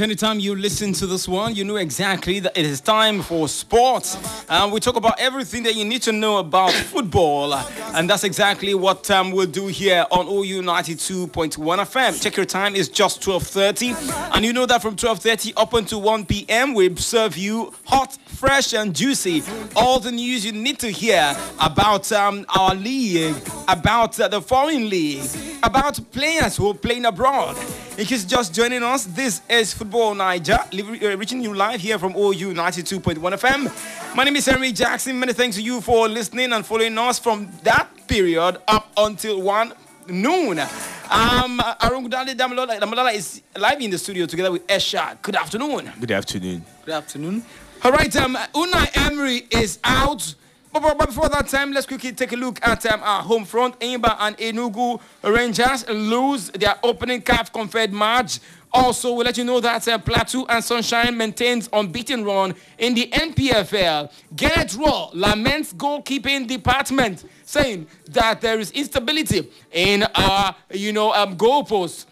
anytime 0.00 0.40
you 0.40 0.54
listen 0.54 0.92
to 0.94 1.06
this 1.06 1.28
one, 1.28 1.54
you 1.54 1.64
know 1.64 1.76
exactly 1.76 2.40
that 2.40 2.56
it 2.56 2.64
is 2.64 2.80
time 2.80 3.22
for 3.22 3.48
sports. 3.48 4.16
And 4.48 4.72
we 4.72 4.80
talk 4.80 4.96
about 4.96 5.20
everything 5.20 5.62
that 5.64 5.74
you 5.74 5.84
need 5.84 6.02
to 6.02 6.12
know 6.12 6.38
about 6.38 6.72
football. 6.72 7.54
And 7.94 8.08
that's 8.08 8.24
exactly 8.24 8.74
what 8.74 9.10
um, 9.10 9.30
we'll 9.30 9.46
do 9.46 9.66
here 9.66 10.06
on 10.10 10.26
OU 10.26 10.62
92.1 10.62 11.56
FM. 11.58 12.22
Check 12.22 12.36
your 12.36 12.46
time, 12.46 12.74
it's 12.74 12.88
just 12.88 13.20
12.30. 13.20 14.34
And 14.34 14.44
you 14.44 14.52
know 14.52 14.64
that 14.66 14.80
from 14.80 14.96
12.30 14.96 15.52
up 15.56 15.74
until 15.74 16.00
1 16.00 16.26
p.m., 16.26 16.72
we 16.72 16.94
serve 16.96 17.36
you 17.36 17.72
hot, 17.84 18.16
fresh, 18.26 18.72
and 18.72 18.94
juicy. 18.94 19.42
All 19.76 20.00
the 20.00 20.12
news 20.12 20.46
you 20.46 20.52
need 20.52 20.78
to 20.78 20.90
hear 20.90 21.36
about 21.60 22.10
um, 22.12 22.46
our 22.56 22.74
league, 22.74 23.36
about 23.68 24.18
uh, 24.18 24.28
the 24.28 24.40
foreign 24.40 24.88
league, 24.88 25.28
about 25.62 26.00
players 26.10 26.56
who 26.56 26.70
are 26.70 26.74
playing 26.74 27.04
abroad. 27.04 27.56
In 27.96 28.06
case 28.06 28.24
just 28.24 28.52
joining 28.52 28.82
us, 28.82 29.04
this 29.04 29.40
is 29.48 29.72
Football 29.72 30.16
Niger, 30.16 30.58
uh, 30.58 31.16
reaching 31.16 31.40
you 31.40 31.54
live 31.54 31.80
here 31.80 31.96
from 31.96 32.12
OU 32.16 32.52
92.1 32.52 33.14
FM. 33.18 34.16
My 34.16 34.24
name 34.24 34.34
is 34.34 34.46
Henry 34.46 34.72
Jackson. 34.72 35.16
Many 35.20 35.32
thanks 35.32 35.54
to 35.54 35.62
you 35.62 35.80
for 35.80 36.08
listening 36.08 36.52
and 36.52 36.66
following 36.66 36.98
us 36.98 37.20
from 37.20 37.48
that 37.62 37.86
period 38.08 38.58
up 38.66 38.90
until 38.96 39.40
1 39.40 39.72
noon. 40.08 40.58
Um, 40.58 41.60
Arungudali 41.80 42.34
Damalala 42.34 43.14
is 43.14 43.42
live 43.56 43.80
in 43.80 43.92
the 43.92 43.98
studio 43.98 44.26
together 44.26 44.50
with 44.50 44.66
Esha. 44.66 45.16
Good 45.22 45.36
afternoon. 45.36 45.92
Good 46.00 46.10
afternoon. 46.10 46.64
Good 46.84 46.94
afternoon. 46.94 47.44
All 47.84 47.92
right, 47.92 48.14
um, 48.16 48.34
Unai 48.54 48.90
Emery 49.06 49.46
is 49.52 49.78
out. 49.84 50.34
But, 50.74 50.98
but, 50.98 51.06
before 51.06 51.28
that 51.28 51.46
time, 51.46 51.70
let's 51.72 51.86
quickly 51.86 52.10
take 52.10 52.32
a 52.32 52.36
look 52.36 52.58
at 52.66 52.84
um, 52.86 53.00
our 53.04 53.22
home 53.22 53.44
front. 53.44 53.78
Enyimba 53.78 54.16
and 54.18 54.36
Enugu 54.38 55.00
Rangers 55.22 55.88
lose 55.88 56.50
their 56.50 56.74
opening 56.82 57.22
CAF 57.22 57.52
Confed 57.52 57.92
match. 57.92 58.40
Also, 58.72 59.12
we'll 59.14 59.24
let 59.24 59.38
you 59.38 59.44
know 59.44 59.60
that 59.60 59.86
uh, 59.86 59.98
Plateau 59.98 60.44
and 60.48 60.64
Sunshine 60.64 61.16
maintains 61.16 61.68
unbeaten 61.72 62.24
run 62.24 62.56
in 62.76 62.92
the 62.94 63.06
NPFL. 63.06 64.10
Gernot 64.34 64.76
Rohr 64.76 65.10
laments 65.14 65.72
goalkeeping 65.72 66.48
department, 66.48 67.24
saying 67.44 67.86
that 68.10 68.40
there 68.40 68.58
is 68.58 68.72
instability 68.72 69.48
in 69.70 70.02
our, 70.02 70.56
you 70.72 70.92
know, 70.92 71.12
um, 71.12 71.36
goalposts. 71.36 72.06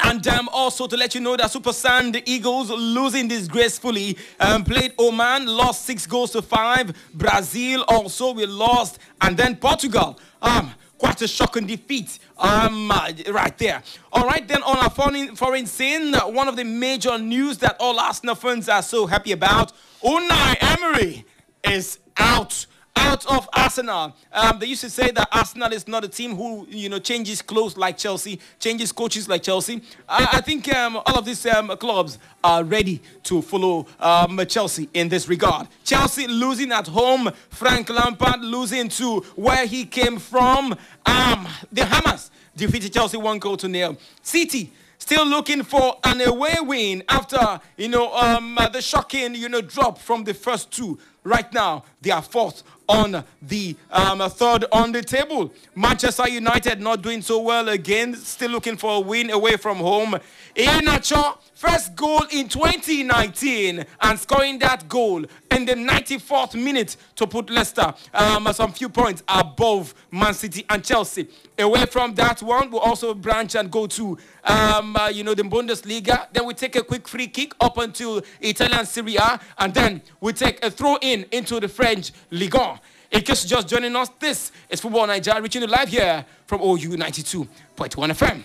And 0.00 0.26
um, 0.28 0.48
also 0.52 0.86
to 0.86 0.96
let 0.96 1.14
you 1.14 1.20
know 1.20 1.36
that 1.36 1.50
Super 1.50 1.72
Sand 1.72 2.22
Eagles 2.26 2.70
losing 2.70 3.28
disgracefully 3.28 4.16
um, 4.38 4.62
played 4.64 4.92
Oman, 4.98 5.46
lost 5.46 5.84
six 5.86 6.06
goals 6.06 6.32
to 6.32 6.42
five. 6.42 6.94
Brazil 7.14 7.84
also 7.88 8.32
we 8.32 8.46
lost, 8.46 8.98
and 9.20 9.36
then 9.36 9.56
Portugal. 9.56 10.18
Um, 10.42 10.72
quite 10.98 11.20
a 11.22 11.28
shocking 11.28 11.66
defeat 11.66 12.18
um, 12.38 12.90
uh, 12.90 13.12
right 13.30 13.56
there. 13.58 13.82
All 14.12 14.26
right, 14.26 14.46
then 14.46 14.62
on 14.62 14.78
our 14.78 14.90
foreign, 14.90 15.36
foreign 15.36 15.66
scene, 15.66 16.14
one 16.14 16.48
of 16.48 16.56
the 16.56 16.64
major 16.64 17.18
news 17.18 17.58
that 17.58 17.76
all 17.80 17.98
Arsenal 17.98 18.34
fans 18.34 18.68
are 18.68 18.82
so 18.82 19.06
happy 19.06 19.32
about, 19.32 19.72
Unai 20.02 20.56
Emery 20.60 21.24
is 21.64 21.98
out 22.16 22.66
out 22.96 23.26
of 23.26 23.48
Arsenal. 23.52 24.14
Um, 24.32 24.58
they 24.58 24.66
used 24.66 24.80
to 24.82 24.90
say 24.90 25.10
that 25.10 25.28
Arsenal 25.32 25.72
is 25.72 25.86
not 25.86 26.04
a 26.04 26.08
team 26.08 26.34
who, 26.34 26.66
you 26.68 26.88
know, 26.88 26.98
changes 26.98 27.42
clothes 27.42 27.76
like 27.76 27.96
Chelsea, 27.96 28.40
changes 28.58 28.92
coaches 28.92 29.28
like 29.28 29.42
Chelsea. 29.42 29.82
I, 30.08 30.28
I 30.34 30.40
think 30.40 30.72
um, 30.74 30.96
all 30.96 31.18
of 31.18 31.24
these 31.24 31.44
um, 31.46 31.68
clubs 31.76 32.18
are 32.42 32.64
ready 32.64 33.00
to 33.24 33.42
follow 33.42 33.86
um, 34.00 34.40
Chelsea 34.48 34.88
in 34.94 35.08
this 35.08 35.28
regard. 35.28 35.68
Chelsea 35.84 36.26
losing 36.26 36.72
at 36.72 36.86
home, 36.86 37.30
Frank 37.50 37.90
Lampard 37.90 38.40
losing 38.40 38.88
to 38.90 39.20
where 39.36 39.66
he 39.66 39.84
came 39.84 40.18
from. 40.18 40.72
Um, 41.04 41.48
the 41.70 41.84
Hammers 41.84 42.30
defeated 42.56 42.92
Chelsea 42.92 43.16
one 43.16 43.38
goal 43.38 43.56
to 43.58 43.68
nil. 43.68 43.96
City 44.22 44.72
still 44.98 45.26
looking 45.26 45.62
for 45.62 45.98
an 46.04 46.20
away 46.22 46.54
win 46.62 47.02
after 47.08 47.60
you 47.76 47.88
know 47.88 48.12
um, 48.14 48.58
the 48.72 48.80
shocking 48.82 49.34
you 49.34 49.48
know 49.48 49.60
drop 49.60 49.98
from 49.98 50.24
the 50.24 50.34
first 50.34 50.70
two. 50.70 50.98
Right 51.22 51.52
now, 51.52 51.82
they 52.02 52.10
are 52.12 52.22
fourth 52.22 52.62
on 52.88 53.24
the 53.42 53.76
um, 53.90 54.18
third 54.30 54.64
on 54.72 54.92
the 54.92 55.02
table. 55.02 55.52
Manchester 55.74 56.28
United 56.28 56.80
not 56.80 57.02
doing 57.02 57.22
so 57.22 57.40
well 57.40 57.68
again, 57.68 58.14
still 58.14 58.50
looking 58.50 58.76
for 58.76 58.96
a 58.96 59.00
win 59.00 59.30
away 59.30 59.56
from 59.56 59.78
home. 59.78 60.16
Iheanacho, 60.54 61.38
first 61.54 61.94
goal 61.96 62.22
in 62.30 62.48
2019 62.48 63.84
and 64.00 64.18
scoring 64.18 64.58
that 64.58 64.88
goal 64.88 65.24
in 65.50 65.64
the 65.64 65.74
94th 65.74 66.54
minute 66.54 66.96
to 67.14 67.26
put 67.26 67.50
Leicester 67.50 67.92
um, 68.14 68.48
some 68.52 68.72
few 68.72 68.88
points 68.88 69.22
above 69.28 69.94
Man 70.10 70.34
City 70.34 70.64
and 70.68 70.84
Chelsea. 70.84 71.28
Away 71.58 71.86
from 71.86 72.14
that 72.14 72.42
one, 72.42 72.70
we'll 72.70 72.80
also 72.80 73.14
branch 73.14 73.54
and 73.54 73.70
go 73.70 73.86
to, 73.86 74.18
um, 74.44 74.96
uh, 74.96 75.08
you 75.08 75.24
know, 75.24 75.34
the 75.34 75.42
Bundesliga. 75.42 76.26
Then 76.32 76.46
we 76.46 76.54
take 76.54 76.76
a 76.76 76.82
quick 76.82 77.08
free 77.08 77.26
kick 77.28 77.54
up 77.60 77.78
until 77.78 78.22
Italian 78.40 78.84
Serie 78.84 79.16
A, 79.16 79.40
and 79.58 79.72
then 79.72 80.02
we 80.20 80.32
take 80.32 80.64
a 80.64 80.70
throw 80.70 80.98
in 81.00 81.24
into 81.32 81.58
the 81.60 81.68
French 81.68 82.12
Ligue 82.30 82.54
1. 82.54 82.75
In 83.10 83.22
case 83.22 83.44
you're 83.48 83.58
just 83.58 83.68
joining 83.68 83.94
us, 83.96 84.08
this 84.18 84.50
is 84.68 84.80
Football 84.80 85.06
Nigeria 85.06 85.40
reaching 85.40 85.62
you 85.62 85.68
live 85.68 85.88
here 85.88 86.24
from 86.46 86.60
OU 86.60 86.96
92.1 86.96 87.46
FM. 87.76 88.42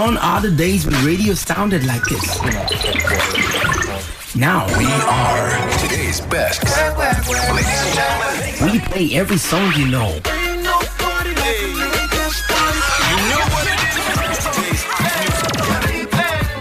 Gone 0.00 0.16
are 0.16 0.40
the 0.40 0.50
days 0.50 0.86
when 0.86 0.94
radio 1.04 1.34
sounded 1.34 1.84
like 1.84 2.02
this. 2.04 2.24
Now 4.34 4.66
we 4.78 4.86
are 4.86 5.50
today's 5.76 6.22
best. 6.22 6.64
We 8.62 8.80
play 8.80 9.14
every 9.14 9.36
song 9.36 9.70
you 9.76 9.88
know. 9.88 10.08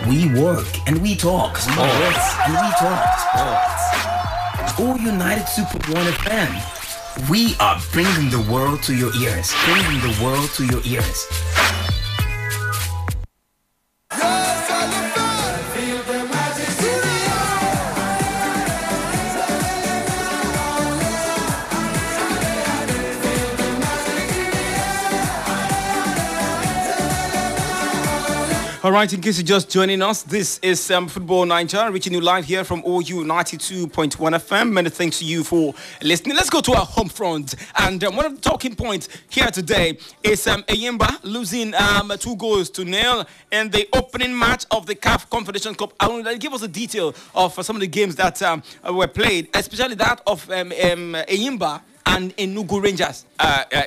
We 0.10 0.28
work 0.38 0.68
and 0.86 1.02
we 1.02 1.16
talk 1.16 1.56
sports 1.56 2.26
and 2.44 2.54
we 2.60 2.70
talk 2.76 3.20
sports. 3.24 4.80
All 4.82 4.98
United 4.98 5.48
Super 5.48 5.80
One 5.94 6.08
FM. 6.12 7.30
We 7.30 7.56
are 7.62 7.80
bringing 7.94 8.30
the 8.30 8.46
world 8.52 8.84
to 8.84 8.94
your 8.94 9.16
ears. 9.16 9.54
Bringing 9.64 10.02
the 10.02 10.20
world 10.22 10.50
to 10.56 10.66
your 10.66 10.82
ears. 10.84 11.49
All 28.90 28.96
right, 28.96 29.14
in 29.14 29.22
case 29.22 29.38
you're 29.38 29.46
just 29.46 29.70
joining 29.70 30.02
us, 30.02 30.24
this 30.24 30.58
is 30.64 30.90
um, 30.90 31.08
Football 31.08 31.46
Niger, 31.46 31.92
reaching 31.92 32.12
you 32.12 32.22
live 32.22 32.46
here 32.46 32.64
from 32.64 32.80
OU 32.80 33.24
92.1 33.24 34.16
FM. 34.16 34.72
Many 34.72 34.90
thanks 34.90 35.20
to 35.20 35.26
you 35.26 35.44
for 35.44 35.76
listening. 36.02 36.36
Let's 36.36 36.50
go 36.50 36.60
to 36.62 36.72
our 36.74 36.88
home 36.88 37.08
front. 37.08 37.54
And 37.78 38.04
um, 38.04 38.16
one 38.16 38.26
of 38.26 38.34
the 38.34 38.42
talking 38.42 38.76
points 38.76 39.08
here 39.30 39.46
today 39.52 40.00
is 40.24 40.48
um, 40.48 40.64
Enyimba 40.64 41.20
losing 41.22 41.76
um, 41.76 42.12
two 42.18 42.36
goals 42.38 42.72
to 42.72 42.84
nil 42.84 43.28
in 43.52 43.70
the 43.70 43.88
opening 43.94 44.36
match 44.36 44.66
of 44.72 44.88
the 44.88 44.96
CAF 44.96 45.30
Confederation 45.30 45.76
Cup. 45.76 45.94
I 46.00 46.08
want 46.08 46.26
to 46.26 46.38
give 46.40 46.54
us 46.56 46.64
a 46.64 46.68
detail 46.68 47.14
of 47.36 47.60
uh, 47.60 47.62
some 47.62 47.76
of 47.76 47.82
the 47.82 47.88
games 47.88 48.16
that 48.16 48.42
um, 48.42 48.64
were 48.92 49.06
played, 49.06 49.50
especially 49.54 49.94
that 49.98 50.20
of 50.26 50.50
um, 50.50 50.72
um, 50.72 51.14
Enyimba 51.30 51.80
and 52.08 52.36
Enugu 52.38 52.82
Rangers. 52.82 53.26
Uh, 53.38 53.66
uh, 53.72 53.84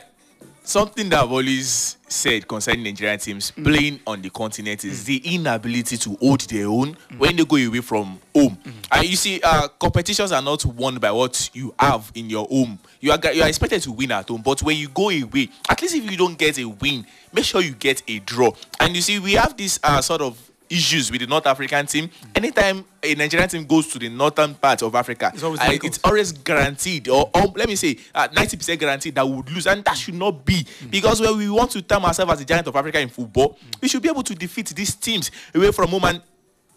something 0.62 1.08
that 1.10 1.20
I've 1.22 1.32
always 1.32 1.96
said 2.08 2.46
concerning 2.46 2.84
Nigerian 2.84 3.18
teams 3.18 3.50
mm. 3.52 3.64
playing 3.64 4.00
on 4.06 4.22
the 4.22 4.30
continent 4.30 4.84
is 4.84 5.02
mm. 5.02 5.06
the 5.06 5.34
inability 5.34 5.96
to 5.96 6.16
hold 6.20 6.40
their 6.42 6.66
own 6.66 6.94
mm. 6.94 7.18
when 7.18 7.36
they 7.36 7.44
go 7.44 7.56
away 7.56 7.80
from 7.80 8.18
home. 8.34 8.56
Mm. 8.64 8.72
And 8.92 9.08
you 9.08 9.16
see, 9.16 9.40
uh, 9.42 9.68
competitions 9.68 10.32
are 10.32 10.42
not 10.42 10.64
won 10.64 10.98
by 10.98 11.10
what 11.10 11.50
you 11.54 11.74
have 11.78 12.10
in 12.14 12.28
your 12.30 12.46
home. 12.46 12.78
You 13.00 13.12
are 13.12 13.18
you 13.32 13.42
are 13.42 13.48
expected 13.48 13.82
to 13.82 13.92
win 13.92 14.12
at 14.12 14.28
home, 14.28 14.42
but 14.42 14.62
when 14.62 14.76
you 14.76 14.88
go 14.88 15.10
away, 15.10 15.48
at 15.68 15.80
least 15.82 15.94
if 15.96 16.10
you 16.10 16.16
don't 16.16 16.38
get 16.38 16.58
a 16.58 16.68
win, 16.68 17.06
make 17.32 17.44
sure 17.44 17.60
you 17.60 17.72
get 17.72 18.02
a 18.08 18.18
draw. 18.20 18.52
And 18.80 18.94
you 18.94 19.02
see, 19.02 19.18
we 19.18 19.32
have 19.32 19.56
this 19.56 19.80
uh, 19.82 20.00
sort 20.00 20.20
of 20.20 20.51
issues 20.72 21.10
with 21.10 21.20
the 21.20 21.26
North 21.26 21.46
African 21.46 21.86
team. 21.86 22.08
Anytime 22.34 22.84
a 23.02 23.14
Nigerian 23.14 23.48
team 23.48 23.66
goes 23.66 23.88
to 23.88 23.98
the 23.98 24.08
northern 24.08 24.54
part 24.54 24.82
of 24.82 24.94
Africa, 24.94 25.30
it's 25.34 25.42
always, 25.42 25.60
uh, 25.60 25.78
it's 25.82 26.00
always 26.02 26.32
guaranteed, 26.32 27.08
or, 27.08 27.30
or, 27.34 27.52
let 27.54 27.68
me 27.68 27.76
say, 27.76 27.98
uh, 28.14 28.28
90% 28.28 28.78
guaranteed 28.78 29.14
that 29.14 29.26
we 29.26 29.36
would 29.36 29.50
lose. 29.50 29.66
And 29.66 29.84
that 29.84 29.96
should 29.96 30.14
not 30.14 30.44
be. 30.44 30.66
Because 30.90 31.20
when 31.20 31.36
we 31.36 31.50
want 31.50 31.70
to 31.72 31.82
term 31.82 32.04
ourselves 32.04 32.32
as 32.32 32.38
the 32.38 32.44
giant 32.44 32.66
of 32.66 32.76
Africa 32.76 33.00
in 33.00 33.08
football, 33.08 33.58
we 33.80 33.88
should 33.88 34.02
be 34.02 34.08
able 34.08 34.22
to 34.22 34.34
defeat 34.34 34.68
these 34.68 34.94
teams 34.94 35.30
away 35.54 35.70
from 35.72 35.90
home. 35.90 36.04
And 36.04 36.22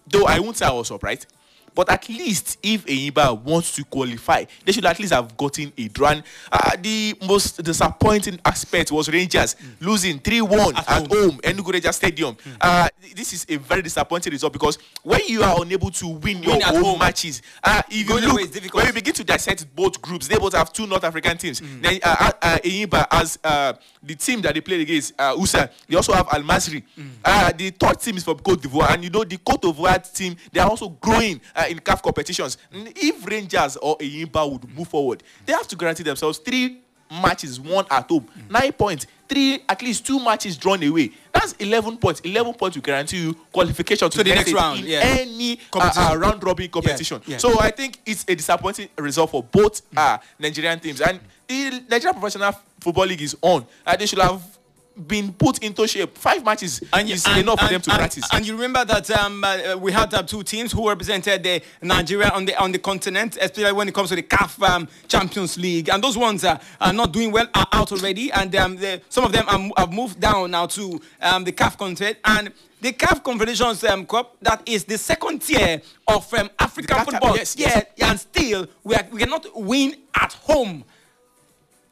though 0.07 0.25
I 0.25 0.39
won't 0.39 0.57
say 0.57 0.65
I 0.65 0.71
was 0.71 0.87
surprised, 0.87 1.27
But 1.75 1.89
at 1.91 2.07
least 2.09 2.57
if 2.63 2.85
Enyimba 2.85 3.39
wants 3.41 3.75
to 3.75 3.83
qualify, 3.83 4.45
they 4.63 4.71
should 4.71 4.85
at 4.85 4.97
least 4.99 5.13
have 5.13 5.35
gotten 5.35 5.73
a 5.77 5.87
draw. 5.89 6.05
Uh, 6.51 6.71
the 6.81 7.15
most 7.27 7.61
disappointing 7.63 8.39
aspect 8.45 8.91
was 8.91 9.09
Rangers 9.09 9.55
losing 9.81 10.19
3-1 10.19 10.77
at, 10.77 10.89
At 10.89 11.07
home, 11.11 11.37
Enugu 11.43 11.73
Rangers 11.73 11.95
Stadium. 11.95 12.37
Uh, 12.61 12.87
this 13.15 13.33
is 13.33 13.45
a 13.49 13.57
very 13.57 13.81
disappointing 13.81 14.31
result 14.31 14.53
because 14.53 14.77
when 15.03 15.21
you 15.27 15.43
are 15.43 15.61
unable 15.61 15.89
to 15.91 16.07
win 16.07 16.41
your 16.43 16.53
Win 16.53 16.61
at 16.61 16.73
own 16.75 16.83
home. 16.83 16.99
matches, 16.99 17.41
uh, 17.63 17.81
if 17.89 18.07
you 18.07 18.19
look, 18.19 18.73
when 18.73 18.85
you 18.87 18.93
begin 18.93 19.13
to 19.13 19.23
dissect 19.23 19.65
both 19.75 20.01
groups, 20.01 20.27
they 20.27 20.37
both 20.37 20.53
have 20.53 20.71
two 20.71 20.87
North 20.87 21.03
African 21.03 21.37
teams. 21.37 21.59
Then 21.59 21.99
uh, 22.03 22.31
uh, 22.41 22.57
uh, 22.61 23.05
has 23.11 23.39
uh, 23.43 23.73
the 24.03 24.15
team 24.15 24.41
that 24.41 24.53
they 24.53 24.61
played 24.61 24.81
against, 24.81 25.13
uh, 25.19 25.33
USA. 25.37 25.69
They 25.87 25.95
also 25.95 26.13
have 26.13 26.27
Al 26.31 26.41
Masri. 26.43 26.83
Uh, 27.23 27.51
the 27.53 27.71
third 27.71 27.99
team 27.99 28.17
is 28.17 28.23
from 28.23 28.37
Cote 28.39 28.61
d'Ivoire, 28.61 28.93
and 28.93 29.03
you 29.03 29.09
know 29.09 29.23
the 29.23 29.37
Cote 29.37 29.61
d'Ivoire 29.61 30.13
team 30.13 30.35
they 30.51 30.59
are 30.59 30.69
also 30.69 30.89
growing 30.89 31.41
uh, 31.55 31.64
in 31.69 31.79
CAF 31.79 32.01
competitions. 32.01 32.57
If 32.71 33.25
Rangers 33.25 33.77
or 33.77 33.97
Enyimba 33.97 34.49
would 34.51 34.75
move 34.75 34.87
forward, 34.87 35.23
they 35.45 35.53
have 35.53 35.67
to 35.67 35.75
guarantee 35.75 36.03
themselves 36.03 36.37
three 36.39 36.79
matches 37.21 37.59
won 37.59 37.85
at 37.91 38.09
home, 38.09 38.27
nine 38.49 38.71
points, 38.73 39.05
three 39.29 39.59
at 39.69 39.79
least 39.81 40.05
two 40.05 40.19
matches 40.23 40.57
drawn 40.57 40.81
away. 40.83 41.11
That's 41.31 41.53
eleven 41.53 41.97
points. 41.97 42.19
Eleven 42.21 42.53
points 42.53 42.75
will 42.75 42.81
guarantee 42.81 43.17
you 43.21 43.33
qualification 43.51 44.09
to, 44.09 44.17
To 44.17 44.23
the 44.23 44.31
next 44.31 44.41
stage 44.49 44.55
round, 44.55 44.79
in 44.79 44.85
yeah. 44.87 44.99
any 45.03 45.59
uh, 45.73 45.91
uh, 45.95 46.17
round 46.17 46.43
robin 46.43 46.67
competition. 46.69 47.21
yeah. 47.27 47.37
So 47.37 47.59
I 47.59 47.69
think 47.71 47.99
it's 48.05 48.25
a 48.27 48.35
disappointing 48.35 48.89
result 48.97 49.29
for 49.29 49.43
both 49.43 49.81
uh, 49.95 50.17
Nigerian 50.39 50.79
teams. 50.79 50.99
And 51.01 51.19
the 51.47 51.83
Nigerian 51.89 52.19
Professional 52.19 52.53
Football 52.79 53.05
League 53.05 53.21
is 53.21 53.37
on. 53.41 53.65
Uh, 53.85 53.95
they 53.95 54.07
should 54.07 54.19
have 54.19 54.41
been 55.07 55.33
put 55.33 55.59
into 55.59 55.87
shape. 55.87 56.17
Five 56.17 56.43
matches 56.43 56.81
and, 56.93 57.09
is 57.09 57.25
enough 57.37 57.59
for 57.59 57.67
them 57.67 57.81
to 57.81 57.91
and, 57.91 57.99
practice. 57.99 58.27
And 58.31 58.45
you 58.47 58.53
remember 58.53 58.85
that 58.85 59.09
um, 59.11 59.43
uh, 59.43 59.75
we 59.77 59.91
had 59.91 60.13
uh, 60.13 60.23
two 60.23 60.43
teams 60.43 60.71
who 60.71 60.87
represented 60.87 61.43
the 61.43 61.61
Nigeria 61.81 62.29
on 62.29 62.45
the 62.45 62.55
on 62.61 62.71
the 62.71 62.79
continent, 62.79 63.37
especially 63.39 63.71
when 63.73 63.87
it 63.87 63.93
comes 63.93 64.09
to 64.09 64.15
the 64.15 64.23
CAF 64.23 64.61
um, 64.67 64.87
Champions 65.07 65.57
League. 65.57 65.89
And 65.89 66.03
those 66.03 66.17
ones 66.17 66.43
uh, 66.43 66.57
are 66.79 66.93
not 66.93 67.11
doing 67.11 67.31
well, 67.31 67.47
are 67.53 67.67
out 67.73 67.91
already. 67.91 68.31
And 68.31 68.55
um, 68.55 68.75
the, 68.77 69.01
some 69.09 69.23
of 69.25 69.31
them 69.31 69.45
are, 69.47 69.71
have 69.77 69.93
moved 69.93 70.19
down 70.19 70.51
now 70.51 70.65
to 70.67 71.01
um, 71.21 71.43
the 71.43 71.51
CAF 71.51 71.77
continent. 71.77 72.17
And 72.23 72.51
the 72.81 72.93
CAF 72.93 73.23
Confederations 73.23 73.83
um, 73.85 74.05
Cup, 74.05 74.37
that 74.41 74.61
is 74.67 74.83
the 74.83 74.97
second 74.97 75.41
tier 75.41 75.81
of 76.07 76.31
um, 76.35 76.49
African 76.59 77.03
football. 77.03 77.35
yes, 77.35 77.55
yeah, 77.57 77.81
and 78.11 78.19
still 78.19 78.67
we, 78.83 78.93
are, 78.95 79.07
we 79.11 79.19
cannot 79.19 79.45
win 79.55 79.95
at 80.13 80.33
home. 80.33 80.83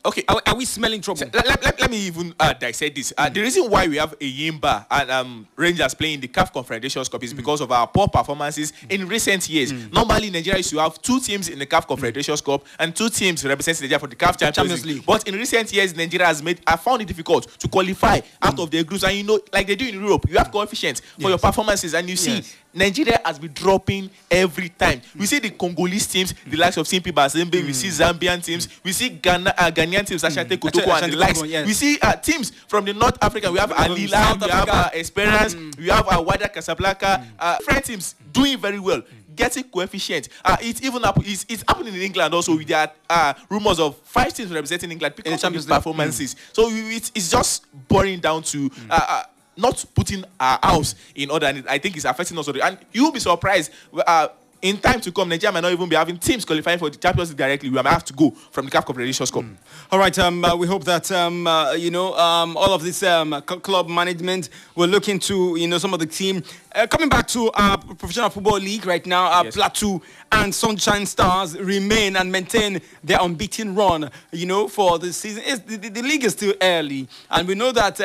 Okay, 0.05 0.23
Are, 0.27 0.41
are 0.45 0.55
we 0.55 0.65
smelling 0.65 1.01
trouble? 1.01 1.21
let, 1.33 1.45
let- 1.47 1.63
let- 1.63 1.79
let 1.79 1.89
me 1.91 1.97
even 2.07 2.33
uh, 2.39 2.53
dissect 2.53 2.95
this. 2.95 3.11
Uh, 3.17 3.29
the 3.29 3.41
reason 3.41 3.69
why 3.69 3.87
we 3.87 3.97
have 3.97 4.13
a 4.13 4.15
Yimba 4.31 4.85
and 4.89 5.11
um, 5.11 5.47
Rangers 5.55 5.93
playing 5.93 6.19
the 6.21 6.27
CAF 6.27 6.51
Confederations 6.53 7.09
Cup 7.09 7.23
is 7.23 7.33
because 7.33 7.61
of 7.61 7.71
our 7.71 7.87
poor 7.87 8.07
performances 8.07 8.71
in 8.89 9.07
recent 9.07 9.47
years. 9.49 9.71
Normally, 9.91 10.29
Nigeria 10.29 10.57
used 10.57 10.69
to 10.71 10.77
have 10.79 11.01
two 11.01 11.19
teams 11.19 11.49
in 11.49 11.59
the 11.59 11.65
CAF 11.65 11.87
Confederations 11.87 12.41
Cup 12.41 12.65
and 12.79 12.95
two 12.95 13.09
teams 13.09 13.43
representing 13.45 13.83
Nigeria 13.83 13.99
for 13.99 14.07
the 14.07 14.15
CAF 14.15 14.37
Champions, 14.37 14.55
Champions 14.55 14.85
League. 14.85 14.95
League. 14.97 15.05
But 15.05 15.27
in 15.27 15.35
recent 15.35 15.71
years, 15.73 15.95
Nigeria 15.95 16.27
has 16.27 16.41
made, 16.43 16.61
I 16.67 16.75
found 16.77 17.01
it 17.01 17.07
difficult 17.07 17.47
to 17.59 17.67
qualify 17.67 18.21
out 18.41 18.59
of 18.59 18.71
their 18.71 18.83
groups. 18.83 19.03
And 19.03 19.15
you 19.17 19.23
know, 19.23 19.39
like 19.51 19.67
they 19.67 19.75
do 19.75 19.87
in 19.87 19.95
Europe, 20.01 20.25
you 20.29 20.37
have 20.37 20.51
coefficients 20.51 21.01
for 21.19 21.29
your 21.29 21.37
performances, 21.37 21.93
and 21.93 22.09
you 22.09 22.15
see. 22.15 22.43
Nigeria 22.73 23.21
has 23.23 23.37
been 23.37 23.53
dropping 23.53 24.09
every 24.31 24.69
time. 24.69 25.01
We 25.17 25.25
see 25.25 25.39
the 25.39 25.51
Congolese 25.51 26.07
teams, 26.07 26.33
the 26.47 26.57
likes 26.57 26.77
of 26.77 26.87
TP 26.87 27.11
Mazembe, 27.11 27.63
we 27.63 27.73
see 27.73 27.89
Zambian 27.89 28.43
teams, 28.43 28.67
we 28.83 28.91
see 28.91 29.09
Ghana, 29.09 29.53
uh, 29.57 29.69
Ghanaian 29.71 30.05
teams, 30.05 30.23
Ashante 30.23 30.57
Kotoko, 30.57 30.85
Ashanti 30.87 31.03
and 31.05 31.13
the 31.13 31.17
likes. 31.17 31.39
Kotoko, 31.41 31.49
yes. 31.49 31.67
We 31.67 31.73
see 31.73 31.99
uh, 32.01 32.13
teams 32.13 32.49
from 32.67 32.85
the 32.85 32.93
North 32.93 33.17
Africa. 33.21 33.51
We 33.51 33.59
have 33.59 33.69
Alila, 33.71 34.09
South 34.09 34.41
we 34.41 34.49
have 34.49 34.69
uh. 34.69 34.89
Esperance, 34.93 35.55
we 35.77 35.87
have 35.89 36.07
uh, 36.07 36.23
Wydad 36.23 36.51
Casablanca. 36.53 37.25
Uh, 37.39 37.57
French 37.59 37.85
teams 37.85 38.15
doing 38.31 38.57
very 38.57 38.79
well. 38.79 39.01
Getting 39.35 39.63
coefficient. 39.63 40.29
Uh, 40.45 40.57
it's 40.61 40.81
even 40.83 41.03
up. 41.03 41.17
It's, 41.25 41.43
it's 41.49 41.63
happening 41.67 41.95
in 41.95 42.01
England 42.01 42.33
also. 42.35 42.55
There 42.57 42.77
are 42.77 42.91
uh, 43.09 43.33
rumors 43.49 43.79
of 43.79 43.97
five 44.03 44.31
teams 44.31 44.51
representing 44.51 44.91
England 44.91 45.15
because 45.15 45.33
of 45.33 45.39
Champions 45.39 45.65
these 45.65 45.71
League. 45.71 45.79
performances. 45.79 46.35
So 46.53 46.67
you- 46.69 46.95
it's, 47.15 47.31
just 47.31 47.65
boring 47.87 48.19
down 48.19 48.43
to 48.43 48.69
uh, 48.91 48.99
uh, 49.09 49.23
not 49.57 49.83
putting 49.95 50.23
our 50.39 50.59
house 50.61 50.95
in 51.15 51.29
order, 51.29 51.47
and 51.47 51.67
I 51.67 51.77
think 51.77 51.95
it's 51.95 52.05
affecting 52.05 52.37
us. 52.37 52.47
already. 52.47 52.61
And 52.61 52.77
you'll 52.91 53.11
be 53.11 53.19
surprised. 53.19 53.71
Uh, 54.05 54.27
in 54.61 54.77
time 54.77 55.01
to 55.01 55.11
come, 55.11 55.27
Nigeria 55.27 55.51
might 55.51 55.59
not 55.59 55.73
even 55.73 55.89
be 55.89 55.95
having 55.97 56.17
teams 56.17 56.45
qualifying 56.45 56.79
for 56.79 56.89
the 56.89 56.95
Champions 56.95 57.27
League 57.31 57.37
directly. 57.37 57.67
We 57.69 57.75
might 57.75 57.85
have 57.87 58.05
to 58.05 58.13
go 58.13 58.31
from 58.31 58.63
the 58.63 58.71
CAF 58.71 58.85
Confederations 58.85 59.29
Cup. 59.29 59.43
All 59.91 59.99
right. 59.99 60.17
Um, 60.17 60.45
uh, 60.45 60.55
we 60.55 60.67
hope 60.67 60.85
that 60.85 61.11
um, 61.11 61.45
uh, 61.45 61.73
you 61.73 61.91
know 61.91 62.13
um, 62.17 62.55
all 62.55 62.71
of 62.73 62.81
this 62.81 63.03
um, 63.03 63.41
club 63.41 63.89
management 63.89 64.47
will 64.75 64.87
look 64.87 65.09
into 65.09 65.57
you 65.57 65.67
know 65.67 65.77
some 65.79 65.93
of 65.93 65.99
the 65.99 66.05
team 66.05 66.41
uh, 66.75 66.87
coming 66.87 67.09
back 67.09 67.27
to 67.27 67.51
our 67.55 67.77
professional 67.77 68.29
football 68.29 68.57
league 68.57 68.85
right 68.85 69.05
now. 69.05 69.25
Our 69.33 69.43
Yes. 69.43 69.55
Plateau 69.55 70.01
and 70.31 70.55
Sunshine 70.55 71.05
Stars 71.07 71.59
remain 71.59 72.15
and 72.15 72.31
maintain 72.31 72.79
their 73.03 73.17
unbeaten 73.19 73.75
run. 73.75 74.09
You 74.31 74.45
know 74.45 74.69
for 74.69 74.97
the 74.97 75.11
season. 75.11 75.43
The, 75.67 75.75
the, 75.75 75.89
the 75.89 76.01
league 76.01 76.23
is 76.23 76.31
still 76.31 76.53
early, 76.61 77.09
and 77.29 77.45
we 77.49 77.55
know 77.55 77.73
that. 77.73 77.99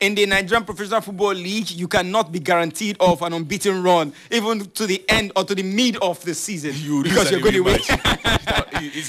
In 0.00 0.14
the 0.14 0.24
Nigerian 0.24 0.64
Professional 0.64 1.02
Football 1.02 1.34
League, 1.34 1.70
you 1.72 1.86
cannot 1.86 2.32
be 2.32 2.38
guaranteed 2.40 2.96
of 3.00 3.20
an 3.20 3.34
unbeaten 3.34 3.82
run, 3.82 4.14
even 4.30 4.60
to 4.70 4.86
the 4.86 5.04
end 5.10 5.30
or 5.36 5.44
to 5.44 5.54
the 5.54 5.62
mid 5.62 5.98
of 5.98 6.24
the 6.24 6.32
season, 6.34 6.72
because 7.02 7.30
you're 7.30 7.40
going 7.40 7.52
to 7.52 7.60
win. 7.60 7.80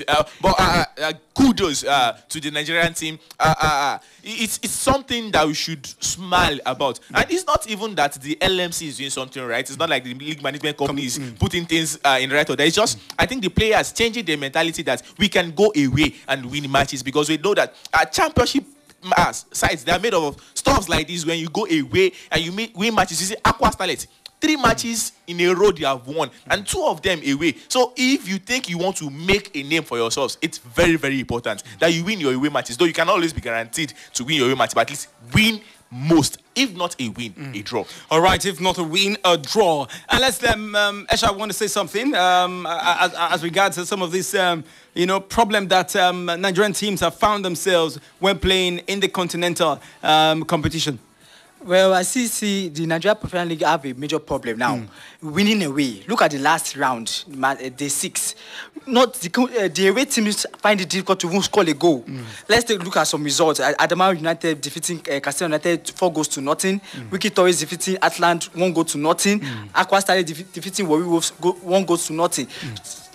Uh, 0.05 0.23
but 0.41 0.55
uh, 0.59 0.83
uh, 1.01 1.13
kudos 1.33 1.85
uh, 1.85 2.17
to 2.27 2.41
the 2.41 2.51
Nigerian 2.51 2.93
team. 2.93 3.17
Uh, 3.39 3.55
uh, 3.61 3.65
uh, 3.65 3.99
it's, 4.21 4.59
it's 4.61 4.73
something 4.73 5.31
that 5.31 5.47
we 5.47 5.53
should 5.53 5.85
smile 6.03 6.59
about. 6.65 6.99
And 7.13 7.25
it's 7.31 7.45
not 7.45 7.65
even 7.69 7.95
that 7.95 8.13
the 8.15 8.35
LMC 8.41 8.87
is 8.87 8.97
doing 8.97 9.09
something 9.09 9.41
right. 9.41 9.61
It's 9.61 9.77
not 9.77 9.89
like 9.89 10.03
the 10.03 10.13
league 10.13 10.43
management 10.43 10.75
company 10.77 11.05
is 11.05 11.19
putting 11.39 11.65
things 11.65 11.97
uh, 12.03 12.19
in 12.21 12.31
right 12.31 12.49
order. 12.49 12.63
It's 12.63 12.75
just, 12.75 12.99
I 13.17 13.25
think 13.25 13.41
the 13.43 13.49
players 13.49 13.93
changing 13.93 14.25
their 14.25 14.37
mentality 14.37 14.83
that 14.83 15.03
we 15.17 15.29
can 15.29 15.51
go 15.51 15.71
away 15.73 16.15
and 16.27 16.45
win 16.51 16.69
matches 16.69 17.01
because 17.01 17.29
we 17.29 17.37
know 17.37 17.53
that 17.53 17.73
a 17.97 18.05
championship 18.05 18.65
uh, 19.17 19.31
sides, 19.31 19.83
they 19.83 19.91
are 19.91 19.99
made 19.99 20.13
of 20.13 20.37
stuffs 20.53 20.89
like 20.89 21.07
this 21.07 21.25
when 21.25 21.39
you 21.39 21.49
go 21.49 21.65
away 21.65 22.11
and 22.31 22.41
you 22.41 22.51
meet, 22.51 22.75
win 22.75 22.93
matches. 22.95 23.21
You 23.21 23.27
see, 23.27 23.41
Aqua 23.43 23.69
Starlet 23.69 24.07
three 24.41 24.55
matches 24.55 25.13
in 25.27 25.39
a 25.41 25.53
row 25.53 25.71
they 25.71 25.85
have 25.85 26.05
won 26.07 26.29
and 26.49 26.65
two 26.65 26.83
of 26.83 26.99
them 27.03 27.21
away 27.29 27.55
so 27.67 27.93
if 27.95 28.27
you 28.27 28.39
think 28.39 28.67
you 28.67 28.77
want 28.77 28.97
to 28.97 29.07
make 29.11 29.55
a 29.55 29.61
name 29.61 29.83
for 29.83 29.97
yourselves 29.97 30.37
it's 30.41 30.57
very 30.57 30.95
very 30.95 31.19
important 31.19 31.61
that 31.79 31.93
you 31.93 32.03
win 32.03 32.19
your 32.19 32.33
away 32.33 32.49
matches 32.49 32.75
though 32.75 32.85
you 32.85 32.93
can 32.93 33.07
always 33.07 33.31
be 33.31 33.39
guaranteed 33.39 33.93
to 34.13 34.23
win 34.23 34.37
your 34.37 34.47
away 34.47 34.55
match 34.57 34.73
but 34.73 34.81
at 34.81 34.89
least 34.89 35.09
win 35.35 35.61
most 35.91 36.39
if 36.55 36.75
not 36.75 36.95
a 36.99 37.09
win 37.09 37.33
a 37.53 37.61
draw 37.61 37.85
All 38.09 38.19
right, 38.21 38.43
if 38.45 38.59
not 38.59 38.77
a 38.77 38.83
win, 38.83 39.17
a 39.23 39.37
draw. 39.37 39.87
Unless 40.09 40.39
them, 40.39 40.75
um, 40.75 41.05
Esha, 41.09 41.29
I 41.29 41.31
want 41.31 41.51
to 41.51 41.57
say 41.57 41.67
something 41.67 42.13
um, 42.15 42.65
as, 42.69 43.13
as 43.15 43.43
regards 43.43 43.75
to 43.77 43.85
some 43.85 44.01
of 44.01 44.11
these 44.11 44.33
um, 44.35 44.63
you 44.93 45.05
know, 45.05 45.19
problem 45.19 45.67
that 45.69 45.95
um, 45.95 46.25
Nigerian 46.25 46.73
teams 46.73 46.99
have 47.01 47.15
found 47.15 47.45
themselves 47.45 47.99
when 48.19 48.37
playing 48.39 48.79
in 48.87 48.99
the 48.99 49.07
continental 49.07 49.79
um, 50.03 50.43
competition. 50.43 50.99
Well, 51.63 51.93
I 51.93 52.01
see, 52.01 52.25
see 52.25 52.69
the 52.69 52.87
Nigeria 52.87 53.13
Professional 53.13 53.49
League 53.49 53.61
have 53.61 53.85
a 53.85 53.93
major 53.93 54.17
problem 54.17 54.57
now. 54.57 54.81
Winning 55.21 55.61
away. 55.61 56.03
Look 56.07 56.23
at 56.23 56.31
the 56.31 56.39
last 56.39 56.75
round, 56.75 57.23
uh, 57.43 57.53
day 57.53 57.87
six. 57.87 58.33
Not 58.87 59.13
the, 59.13 59.29
uh, 59.39 59.67
the 59.71 59.89
away 59.89 60.05
teams 60.05 60.43
find 60.57 60.81
it 60.81 60.89
difficult 60.89 61.19
to 61.19 61.27
even 61.27 61.39
score 61.43 61.61
a 61.63 61.73
goal. 61.75 62.03
Let's 62.49 62.63
take 62.63 62.79
a 62.79 62.83
look 62.83 62.97
at 62.97 63.03
some 63.03 63.23
results. 63.23 63.59
Adamawa 63.59 64.15
United 64.17 64.59
defeating 64.59 65.01
uh, 65.01 65.19
Katsina 65.19 65.49
United 65.49 65.87
four 65.91 66.11
goals 66.11 66.29
to 66.29 66.41
nothing. 66.41 66.81
Wikki 67.11 67.31
Tourists 67.31 67.61
defeating 67.61 67.97
Atlant 67.97 68.45
one 68.55 68.73
goal 68.73 68.85
to 68.85 68.97
nothing. 68.97 69.45
Aqua 69.75 70.01
Style 70.01 70.23
defe- 70.23 70.51
defeating 70.51 70.87
Warri 70.87 71.03
Wolves 71.05 71.31
go- 71.39 71.51
one 71.61 71.85
goal 71.85 71.97
to 71.97 72.11
nothing. 72.13 72.47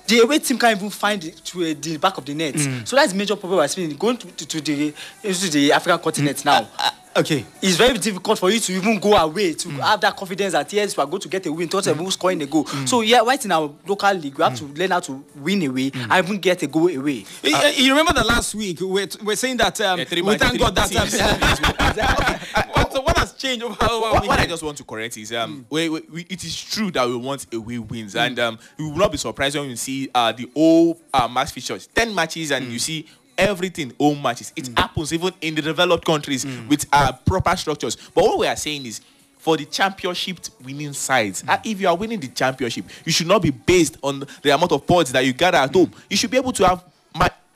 The 0.08 0.20
away 0.22 0.38
team 0.38 0.58
can't 0.58 0.76
even 0.76 0.90
find 0.90 1.24
it 1.24 1.36
to 1.46 1.62
uh, 1.64 1.74
the 1.80 1.96
back 1.96 2.16
of 2.18 2.24
the 2.24 2.34
net. 2.34 2.54
So 2.86 2.96
that's 2.96 3.12
major 3.14 3.36
problem 3.36 3.58
we're 3.58 3.68
seeing 3.68 3.96
going 3.96 4.16
to, 4.18 4.26
to, 4.28 4.46
to 4.46 4.60
the 4.60 4.94
into 5.22 5.50
the 5.50 5.72
African 5.72 5.98
continent 6.02 6.44
now. 6.44 6.68
Okay. 7.16 7.46
it's 7.62 7.76
very 7.76 7.96
difficult 7.96 8.38
for 8.38 8.50
you 8.50 8.60
to 8.60 8.72
even 8.74 9.00
go 9.00 9.16
away 9.16 9.54
to 9.54 9.70
have 9.70 10.02
that 10.02 10.14
confidence 10.14 10.52
that 10.52 10.70
yes 10.70 10.94
we 10.94 11.02
are 11.02 11.06
going 11.06 11.22
to 11.22 11.28
get 11.30 11.46
a 11.46 11.50
win. 11.52 11.62
Instead 11.62 11.86
of 11.92 11.98
even 11.98 12.10
scoring 12.10 12.42
a 12.42 12.46
goal. 12.46 12.66
So 12.84 13.00
yeah 13.00 13.20
right 13.20 13.42
in 13.42 13.50
our 13.52 13.72
local 13.86 14.12
league 14.12 14.36
we 14.36 14.44
have 14.44 14.54
to 14.58 14.64
learn 14.66 14.90
how 14.90 15.00
to 15.00 15.24
win 15.36 15.62
away 15.62 15.90
and 15.94 16.12
even 16.12 16.38
get 16.38 16.62
a 16.62 16.66
goal 16.66 16.88
away. 16.94 17.24
You- 17.42 17.56
you, 17.56 17.84
you 17.84 17.90
remember 17.92 18.12
that 18.12 18.26
last 18.26 18.54
week 18.54 18.80
we're, 18.82 19.08
we're 19.24 19.34
saying 19.34 19.56
that 19.56 19.80
um, 19.80 19.98
Yeah, 19.98 20.04
we 20.22 20.36
thank 20.36 20.58
God 20.60 20.74
that 20.74 20.94
um, 20.94 21.08
what, 22.74 22.92
so 22.92 23.00
what 23.00 23.15
has 23.36 23.42
changed 23.42 23.64
over, 23.64 23.76
over 23.84 24.00
what, 24.12 24.26
what 24.26 24.38
I 24.38 24.46
just 24.46 24.62
want 24.62 24.76
to 24.78 24.84
correct 24.84 25.16
is 25.16 25.32
um, 25.32 25.66
we, 25.70 25.88
we, 25.88 26.00
we, 26.12 26.26
it 26.28 26.42
is 26.44 26.60
true 26.60 26.90
that 26.92 27.06
we 27.06 27.16
want 27.16 27.46
away 27.52 27.78
wins, 27.78 28.16
and 28.16 28.38
um, 28.38 28.58
we 28.78 28.84
will 28.84 28.96
not 28.96 29.12
be 29.12 29.18
surprised 29.18 29.56
when 29.56 29.68
we 29.68 29.76
see 29.76 30.08
uh, 30.14 30.32
the 30.32 30.50
whole 30.54 30.98
uh, 31.12 31.28
match 31.28 31.52
features, 31.52 31.86
ten 31.86 32.14
matches, 32.14 32.50
and 32.50 32.72
you 32.72 32.78
see 32.78 33.06
everything 33.38 33.92
home 33.98 34.20
matches. 34.22 34.52
It 34.56 34.68
happens 34.76 35.12
even 35.12 35.32
in 35.40 35.54
the 35.54 35.62
developed 35.62 36.04
countries 36.04 36.46
with 36.68 36.86
uh, 36.92 37.12
proper 37.24 37.54
structures. 37.56 37.96
But 38.14 38.24
what 38.24 38.38
we 38.38 38.46
are 38.46 38.56
saying 38.56 38.86
is. 38.86 39.00
For 39.38 39.56
the 39.56 39.64
championship 39.64 40.40
winning 40.64 40.92
sides, 40.92 41.44
uh, 41.46 41.58
if 41.64 41.80
you 41.80 41.86
are 41.86 41.96
winning 41.96 42.18
the 42.18 42.26
championship, 42.26 42.84
you 43.04 43.12
should 43.12 43.28
not 43.28 43.40
be 43.40 43.50
based 43.52 43.96
on 44.02 44.24
the 44.42 44.50
amount 44.50 44.72
of 44.72 44.84
points 44.84 45.12
that 45.12 45.24
you 45.24 45.32
gather 45.32 45.58
at 45.58 45.72
home. 45.72 45.92
You 46.10 46.16
should 46.16 46.32
be 46.32 46.36
able 46.36 46.50
to 46.54 46.66
have 46.66 46.84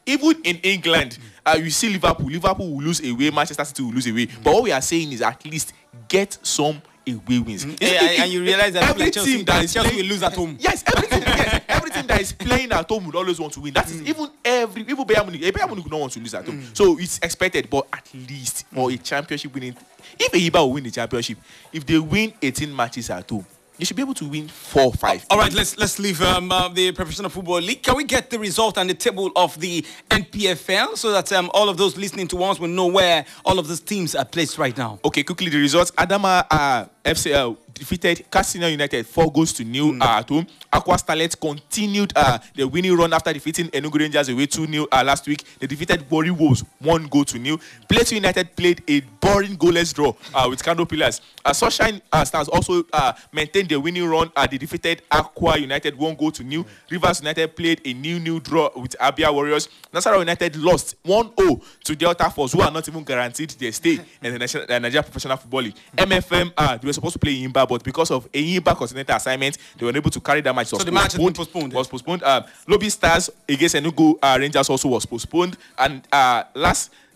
even 0.06 0.37
in 0.42 0.56
England, 0.58 1.18
uh, 1.47 1.56
you 1.59 1.70
see 1.70 1.88
Liverpool. 1.88 2.26
Liverpool 2.26 2.70
will 2.70 2.82
lose 2.85 3.00
away. 3.09 3.30
Manchester 3.30 3.64
City 3.64 3.82
will 3.82 3.92
lose 3.92 4.06
away. 4.06 4.26
But 4.42 4.52
what 4.54 4.62
we 4.64 4.73
are 4.73 4.80
saying 4.82 5.12
is 5.12 5.23
at 5.23 5.44
least 5.44 5.73
get 6.09 6.38
some 6.42 6.80
away 7.06 7.38
wins. 7.38 7.64
Mm, 7.64 7.80
Yeah, 7.80 7.88
and- 8.04 8.23
and 8.25 8.32
you 8.32 8.42
realize 8.42 8.73
that 8.75 8.88
every 8.90 9.04
like 9.04 9.12
Chelsea- 9.12 9.37
team 9.38 9.44
that 9.47 9.64
is 9.64 9.73
Chelsea 9.73 9.88
playing- 9.90 10.04
will 10.04 10.12
lose 10.14 10.23
at 10.23 10.35
home. 10.35 10.56
Yes, 10.61 10.85
everything. 10.87 11.23
yes, 11.26 11.61
everything 11.68 12.06
that 12.06 12.20
is 12.20 12.32
playing 12.32 12.70
at 12.73 12.88
home 12.88 13.06
would 13.06 13.16
always 13.16 13.38
want 13.40 13.52
to 13.54 13.61
win. 13.61 13.73
That 13.75 13.87
Mm. 13.87 14.06
even 14.06 14.28
every 14.44 14.82
even 14.82 15.04
Bayern 15.04 15.26
Munich. 15.26 15.42
eh, 15.42 15.50
Bayern 15.50 15.66
Munich 15.68 15.85
would 15.85 15.92
not 15.92 16.00
want 16.00 16.12
to 16.12 16.20
lose 16.20 16.35
at 16.35 16.44
home. 16.47 16.62
So 16.75 16.99
it's 16.99 17.18
expected, 17.23 17.68
but 17.70 17.87
at 17.92 18.06
least 18.14 18.64
for 18.73 18.90
a 18.90 18.97
championship 18.99 19.52
winning, 19.54 19.75
if 20.18 20.30
Enyimba 20.32 20.59
will 20.61 20.73
win 20.73 20.85
the 20.85 20.90
championship, 20.90 21.38
if 21.73 21.85
they 21.87 21.99
win 21.99 22.32
18 22.42 22.75
matches 22.76 23.09
at 23.11 23.28
home, 23.28 23.47
they 23.80 23.87
should 23.87 23.96
be 23.96 24.02
able 24.02 24.14
to 24.14 24.26
win 24.26 24.46
four, 24.46 24.92
five. 24.92 25.25
All 25.30 25.38
right, 25.38 25.52
let's 25.52 25.78
let's 25.78 25.99
leave 25.99 26.20
um, 26.20 26.52
uh, 26.52 26.68
the 26.68 26.92
professional 26.92 27.30
football 27.30 27.60
league. 27.60 27.82
Can 27.82 27.96
we 27.96 28.04
get 28.04 28.28
the 28.28 28.38
result 28.38 28.76
and 28.76 28.90
the 28.90 28.94
table 28.94 29.32
of 29.34 29.58
the 29.58 29.84
NPFL 30.10 30.96
so 30.96 31.12
that 31.12 31.32
um, 31.32 31.50
all 31.54 31.68
of 31.68 31.78
those 31.78 31.96
listening 31.96 32.28
to 32.28 32.44
us 32.44 32.60
will 32.60 32.68
know 32.68 32.87
where 32.87 33.25
all 33.44 33.58
of 33.58 33.68
those 33.68 33.80
teams 33.80 34.14
are 34.14 34.25
placed 34.25 34.58
right 34.58 34.76
now? 34.76 35.00
Okay, 35.04 35.22
quickly 35.22 35.49
the 35.49 35.58
results. 35.58 35.90
Adama 35.92 36.46
uh, 36.50 36.84
FCL 37.04 37.56
defeated 37.80 38.30
Katsina 38.30 38.68
United 38.68 39.06
four 39.06 39.32
goals 39.32 39.52
to 39.54 39.64
nil 39.64 39.96
uh, 40.02 40.18
at 40.20 40.28
home. 40.28 40.46
Aqua 40.72 40.94
Starlet 40.96 41.40
continued 41.40 42.12
uh, 42.14 42.38
the 42.54 42.64
winning 42.68 42.94
run 42.96 43.12
after 43.12 43.32
defeating 43.32 43.68
Enugu 43.68 43.99
Rangers 43.99 44.28
away 44.28 44.46
2 44.46 44.66
nil 44.66 44.87
uh, 44.92 45.02
last 45.04 45.26
week. 45.26 45.42
They 45.58 45.66
defeated 45.66 46.08
Warri 46.10 46.30
Wolves 46.30 46.62
one 46.78 47.06
goal 47.06 47.25
to 47.25 47.38
nil. 47.38 47.58
Plateau 47.88 48.14
United 48.16 48.54
played 48.54 48.82
a 48.87 49.00
boring 49.00 49.56
goalless 49.56 49.94
draw 49.94 50.12
uh, 50.34 50.46
with 50.49 50.62
Kano 50.62 50.84
Pillars. 50.84 51.20
Uh, 51.44 51.52
Sunshine 51.54 52.00
uh, 52.12 52.25
Stars 52.25 52.49
also 52.49 52.84
uh, 52.92 53.12
maintained 53.32 53.70
the 53.70 53.80
winning 53.80 54.06
run. 54.06 54.30
Uh, 54.37 54.46
they 54.46 54.58
defeated 54.58 55.02
Akwa 55.10 55.58
United 55.58 55.96
one 55.96 56.14
goal 56.14 56.30
to 56.32 56.44
nil. 56.44 56.66
Rivers 56.90 57.20
United 57.20 57.56
played 57.56 57.80
a 57.87 57.94
new 57.94 58.20
new 58.20 58.40
draw 58.40 58.68
with 58.76 58.94
Abia 59.00 59.32
Warriors. 59.32 59.68
Nasarawa 59.92 60.20
United 60.20 60.54
lost 60.56 60.96
1 61.04 61.30
0 61.40 61.60
to 61.84 61.96
Delta 61.96 62.28
Force, 62.30 62.52
who 62.52 62.60
are 62.60 62.70
not 62.70 62.87
even 62.87 63.02
guaranteed 63.04 63.50
their 63.50 63.72
stay 63.72 63.99
in 64.22 64.32
the 64.32 64.38
National, 64.38 64.64
uh, 64.70 64.78
Nigeria 64.78 65.02
Professional 65.02 65.37
Football 65.38 65.62
League. 65.62 65.76
MFM, 65.96 66.52
uh, 66.56 66.76
they 66.76 66.87
were 66.87 66.92
supposed 66.92 67.14
to 67.14 67.18
play 67.18 67.34
Enyimba, 67.37 67.66
but 67.70 67.84
because 67.84 68.10
of 68.10 68.30
Enyimba 68.32 68.76
continental 68.76 69.16
assignment, 69.16 69.56
they 69.78 69.84
were 69.86 69.90
unable 69.90 70.10
to 70.10 70.20
carry 70.20 70.40
that 70.40 70.52
match. 70.54 70.72
Was 70.72 70.80
So 70.80 70.84
the 70.84 70.90
match 70.92 71.16
been 71.16 71.32
postponed. 71.32 71.72
Was 71.72 71.86
postponed. 71.86 72.22
Uh, 72.24 72.42
Lobi 72.66 72.88
Stars 72.90 73.30
against 73.48 73.76
Enugu 73.76 74.18
uh, 74.20 74.36
Rangers 74.40 74.68
also 74.68 74.88
was 74.88 75.06
postponed. 75.06 75.56
And 75.78 76.02
uh, 76.12 76.42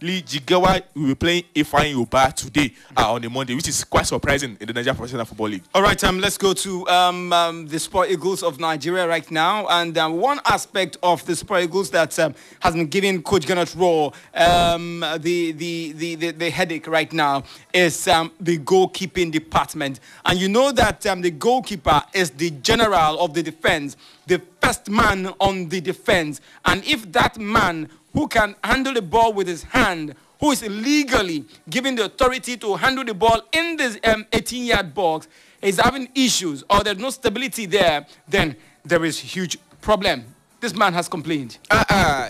lastly, 0.05 0.23
Jigawa 0.23 0.83
will 0.95 1.07
be 1.09 1.15
playing 1.15 1.45
Ifeanyi 1.55 1.95
Ubah 1.95 2.33
today 2.35 2.73
uh, 2.97 3.13
on 3.13 3.25
a 3.25 3.31
Monday, 3.31 3.55
which 3.55 3.69
is 3.69 3.85
quite 3.85 4.07
surprising 4.07 4.57
in 4.61 4.67
the 4.67 4.73
Nigeria 4.73 4.95
Professional 4.95 5.25
Football 5.25 5.49
League. 5.49 5.63
All 5.75 5.83
right, 5.83 6.03
um, 6.05 6.21
let's 6.21 6.37
go 6.39 6.53
to 6.53 6.87
um, 6.89 7.33
um, 7.33 7.67
the 7.67 7.79
Super 7.79 8.05
Eagles 8.07 8.43
of 8.43 8.61
Nigeria 8.61 9.07
right 9.09 9.29
now. 9.31 9.67
And 9.69 9.97
um, 9.99 10.19
one 10.19 10.41
aspect 10.45 10.99
of 11.03 11.25
the 11.27 11.35
Super 11.35 11.59
Eagles 11.59 11.91
that 11.91 12.19
um, 12.19 12.35
has 12.61 12.75
been 12.75 12.87
giving 12.87 13.23
Coach 13.23 13.47
Gernot 13.47 13.75
Rohr 13.77 14.15
um, 14.39 15.01
the, 15.21 15.53
the, 15.53 15.93
the, 15.93 16.15
the, 16.17 16.31
the 16.33 16.51
headache 16.51 16.87
right 16.87 17.13
now 17.13 17.45
is 17.73 18.07
um, 18.09 18.31
the 18.41 18.59
goalkeeping 18.59 19.31
department. 19.33 20.01
And 20.25 20.39
you 20.39 20.49
know 20.49 20.73
that 20.73 21.07
um, 21.07 21.23
the 21.23 21.31
goalkeeper 21.31 22.03
is 22.13 22.31
the 22.31 22.51
general 22.51 23.21
of 23.21 23.35
the 23.35 23.43
defense, 23.43 23.97
the 24.27 24.41
first 24.61 24.89
man 24.91 25.29
on 25.41 25.69
the 25.69 25.81
defense. 25.81 26.41
And 26.65 26.85
if 26.85 27.11
that 27.13 27.39
man 27.39 27.89
who 28.15 28.27
can 28.29 28.55
handle 28.65 28.95
the 28.95 29.03
ball 29.03 29.33
with 29.33 29.47
his 29.47 29.63
hand 29.65 30.15
who 30.41 30.51
is 30.51 30.63
legally 30.69 31.45
given 31.71 31.95
the 31.95 32.05
authority 32.07 32.57
to 32.57 32.75
handle 32.77 33.05
the 33.05 33.15
ball 33.15 33.41
in 33.53 33.77
this 33.77 33.99
um, 34.05 34.27
18 34.33 34.65
yard 34.65 34.95
box 34.95 35.29
is 35.63 35.79
having 35.83 36.09
issues 36.15 36.63
or 36.69 36.83
there's 36.83 36.99
no 36.99 37.11
stability 37.11 37.67
there, 37.67 38.07
then 38.29 38.57
there 38.85 39.05
is 39.05 39.19
huge 39.19 39.59
problem. 39.81 40.25
This 40.61 40.75
man 40.75 40.93
has 40.95 41.09
complained. 41.09 41.59
Uh, 41.71 41.85
uh, 41.89 42.29